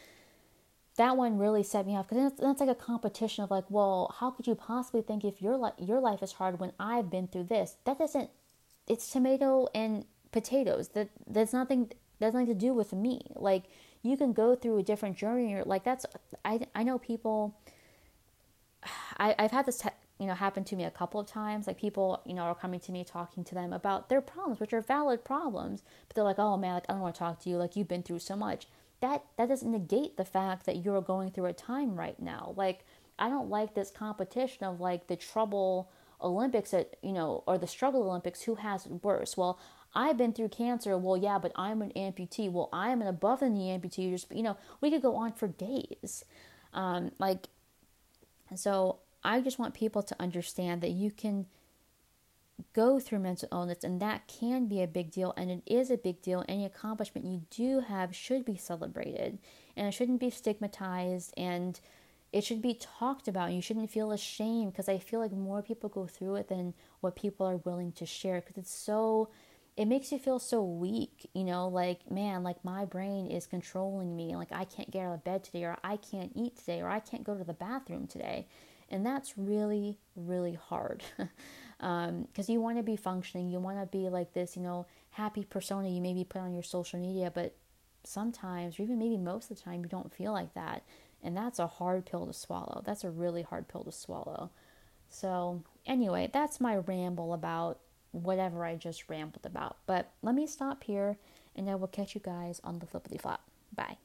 that 0.96 1.18
one 1.18 1.38
really 1.38 1.62
set 1.62 1.86
me 1.86 1.98
off 1.98 2.08
because 2.08 2.30
that's, 2.30 2.42
that's, 2.42 2.62
like 2.62 2.70
a 2.70 2.76
competition 2.76 3.44
of 3.44 3.52
like, 3.52 3.66
well, 3.70 4.16
how 4.18 4.32
could 4.32 4.48
you 4.48 4.56
possibly 4.56 5.02
think 5.02 5.26
if 5.26 5.42
your 5.42 5.58
li- 5.58 5.72
your 5.78 6.00
life 6.00 6.24
is 6.24 6.32
hard 6.32 6.58
when 6.58 6.72
I've 6.80 7.10
been 7.10 7.28
through 7.28 7.46
this? 7.46 7.76
That 7.84 8.00
doesn't. 8.00 8.30
It's 8.88 9.12
tomato 9.12 9.68
and 9.76 10.06
potatoes. 10.32 10.88
That 10.90 11.10
that's 11.28 11.52
nothing. 11.52 11.92
That's 12.20 12.34
nothing 12.34 12.48
to 12.48 12.56
do 12.56 12.74
with 12.74 12.94
me. 12.94 13.24
Like 13.36 13.66
you 14.04 14.18
can 14.18 14.34
go 14.34 14.56
through 14.56 14.78
a 14.78 14.84
different 14.84 15.18
journey. 15.18 15.54
Or 15.54 15.64
like 15.64 15.84
that's 15.84 16.06
I 16.46 16.62
I 16.76 16.84
know 16.84 16.98
people. 16.98 17.56
I 19.18 19.36
I've 19.38 19.52
had 19.52 19.66
this. 19.66 19.84
you 20.20 20.26
know, 20.26 20.34
happen 20.34 20.64
to 20.64 20.76
me 20.76 20.84
a 20.84 20.92
couple 20.92 21.20
of 21.20 21.28
times. 21.28 21.68
Like 21.68 21.78
people, 21.78 22.22
you 22.26 22.34
know, 22.34 22.44
are 22.44 22.56
coming 22.56 22.80
to 22.82 22.92
me 22.92 23.04
talking 23.04 23.44
to 23.44 23.54
them 23.56 23.72
about 23.72 24.10
their 24.10 24.22
problems, 24.22 24.60
which 24.60 24.74
are 24.74 24.82
valid 24.82 25.24
problems, 25.24 25.84
but 26.08 26.16
they're 26.16 26.24
like, 26.24 26.40
"Oh 26.40 26.58
man, 26.58 26.74
like 26.74 26.86
I 26.90 26.94
don't 26.94 27.02
want 27.02 27.16
to 27.16 27.20
talk 27.20 27.40
to 27.42 27.50
you. 27.50 27.58
Like 27.58 27.76
you've 27.76 27.88
been 27.88 28.04
through 28.04 28.20
so 28.20 28.36
much." 28.36 28.68
That 29.02 29.24
that 29.38 29.48
doesn't 29.50 29.72
negate 29.72 30.18
the 30.18 30.26
fact 30.26 30.66
that 30.66 30.78
you're 30.84 31.02
going 31.02 31.32
through 31.32 31.46
a 31.46 31.54
time 31.54 31.96
right 31.96 32.20
now. 32.20 32.54
Like 32.58 32.86
I 33.20 33.30
don't 33.30 33.50
like 33.50 33.74
this 33.76 33.92
competition 33.92 34.64
of 34.66 34.80
like 34.80 35.08
the 35.08 35.16
trouble 35.16 35.92
Olympics 36.22 36.72
that 36.72 36.96
you 37.04 37.12
know, 37.14 37.44
or 37.48 37.58
the 37.60 37.68
struggle 37.68 38.04
Olympics. 38.04 38.42
Who 38.44 38.56
has 38.56 38.86
it 38.88 39.04
worse? 39.04 39.38
Well, 39.38 39.60
I've 39.98 40.16
been 40.16 40.32
through 40.32 40.50
cancer. 40.50 40.96
Well, 40.96 41.18
yeah, 41.18 41.40
but 41.40 41.52
I'm 41.56 41.82
an 41.82 41.92
amputee. 41.96 42.52
Well, 42.52 42.70
I'm 42.72 43.02
an 43.02 43.08
above 43.08 43.40
the 43.40 43.50
knee 43.50 43.76
amputee. 43.76 44.12
Just 44.12 44.32
you 44.32 44.44
know, 44.44 44.56
we 44.80 44.92
could 44.92 45.02
go 45.02 45.16
on 45.16 45.34
for 45.34 45.48
days. 45.48 46.24
Um, 46.72 47.12
like, 47.18 47.48
so 48.56 49.00
I 49.24 49.42
just 49.42 49.58
want 49.58 49.74
people 49.74 50.04
to 50.04 50.16
understand 50.20 50.82
that 50.82 50.92
you 50.92 51.10
can 51.10 51.48
go 52.74 53.00
through 53.00 53.20
mental 53.20 53.50
illness 53.52 53.84
and 53.84 54.00
that 54.00 54.28
can 54.28 54.68
be 54.68 54.84
a 54.84 54.88
big 54.88 55.12
deal 55.12 55.34
and 55.36 55.50
it 55.50 55.62
is 55.66 55.92
a 55.92 55.98
big 55.98 56.22
deal 56.22 56.44
any 56.48 56.66
accomplishment 56.66 57.28
you 57.28 57.44
do 57.52 57.82
have 57.82 58.16
should 58.16 58.44
be 58.44 58.58
celebrated 58.58 59.38
and 59.76 59.88
it 59.88 59.92
shouldn't 59.92 60.20
be 60.20 60.32
stigmatized 60.32 61.32
and 61.38 61.80
it 62.34 62.44
should 62.44 62.60
be 62.60 62.74
talked 62.74 63.28
about 63.28 63.52
you 63.52 63.62
shouldn't 63.62 63.92
feel 63.92 64.12
ashamed 64.12 64.72
because 64.72 64.90
i 64.90 64.98
feel 64.98 65.20
like 65.20 65.32
more 65.32 65.62
people 65.62 65.88
go 65.88 66.08
through 66.08 66.34
it 66.34 66.48
than 66.48 66.74
what 67.00 67.16
people 67.16 67.46
are 67.46 67.58
willing 67.58 67.92
to 67.92 68.08
share 68.08 68.42
because 68.42 68.58
it's 68.58 68.74
so 68.74 69.30
it 69.78 69.86
makes 69.86 70.12
you 70.12 70.18
feel 70.18 70.40
so 70.40 70.64
weak, 70.64 71.30
you 71.36 71.44
know, 71.44 71.68
like, 71.68 72.10
man, 72.10 72.44
like 72.44 72.66
my 72.66 72.84
brain 72.84 73.28
is 73.28 73.46
controlling 73.46 74.16
me. 74.16 74.36
Like, 74.36 74.52
I 74.52 74.66
can't 74.66 74.90
get 74.90 75.06
out 75.06 75.14
of 75.14 75.24
bed 75.24 75.44
today, 75.44 75.66
or 75.66 75.78
I 75.84 75.98
can't 75.98 76.32
eat 76.36 76.58
today, 76.58 76.82
or 76.82 76.90
I 76.90 77.00
can't 77.00 77.24
go 77.24 77.38
to 77.38 77.44
the 77.44 77.54
bathroom 77.54 78.08
today. 78.08 78.48
And 78.90 79.06
that's 79.06 79.38
really, 79.38 80.00
really 80.16 80.56
hard. 80.56 81.04
Because 81.16 81.30
um, 81.80 82.28
you 82.48 82.60
want 82.60 82.78
to 82.78 82.84
be 82.84 82.96
functioning, 82.96 83.52
you 83.52 83.60
want 83.60 83.80
to 83.80 83.86
be 83.86 84.10
like 84.10 84.34
this, 84.34 84.58
you 84.58 84.64
know, 84.64 84.88
happy 85.12 85.44
persona 85.44 85.90
you 85.90 86.02
maybe 86.02 86.24
put 86.24 86.42
on 86.42 86.56
your 86.56 86.64
social 86.64 87.00
media, 87.00 87.32
but 87.32 87.56
sometimes, 88.04 88.80
or 88.80 88.84
even 88.84 88.98
maybe 88.98 89.18
most 89.18 89.52
of 89.52 89.58
the 89.58 89.64
time, 89.64 89.82
you 89.82 89.90
don't 89.90 90.12
feel 90.12 90.32
like 90.34 90.56
that. 90.56 90.82
And 91.22 91.38
that's 91.38 91.60
a 91.60 91.68
hard 91.68 92.08
pill 92.08 92.26
to 92.26 92.34
swallow. 92.34 92.82
That's 92.84 93.04
a 93.04 93.12
really 93.12 93.44
hard 93.44 93.68
pill 93.68 93.84
to 93.84 93.92
swallow. 93.92 94.50
So, 95.10 95.62
anyway, 95.86 96.32
that's 96.34 96.60
my 96.60 96.78
ramble 96.78 97.34
about 97.34 97.80
whatever 98.12 98.66
I 98.66 98.76
just 98.76 99.10
rambled 99.10 99.46
about. 99.46 99.78
But 99.86 100.12
let 100.22 100.36
me 100.36 100.48
stop 100.48 100.84
here 100.84 101.18
and 101.56 101.70
I 101.70 101.76
will 101.76 101.88
catch 101.88 102.16
you 102.16 102.22
guys 102.22 102.62
on 102.64 102.80
the 102.80 102.86
flippity 102.86 103.18
flop. 103.18 103.42
Bye. 103.76 103.98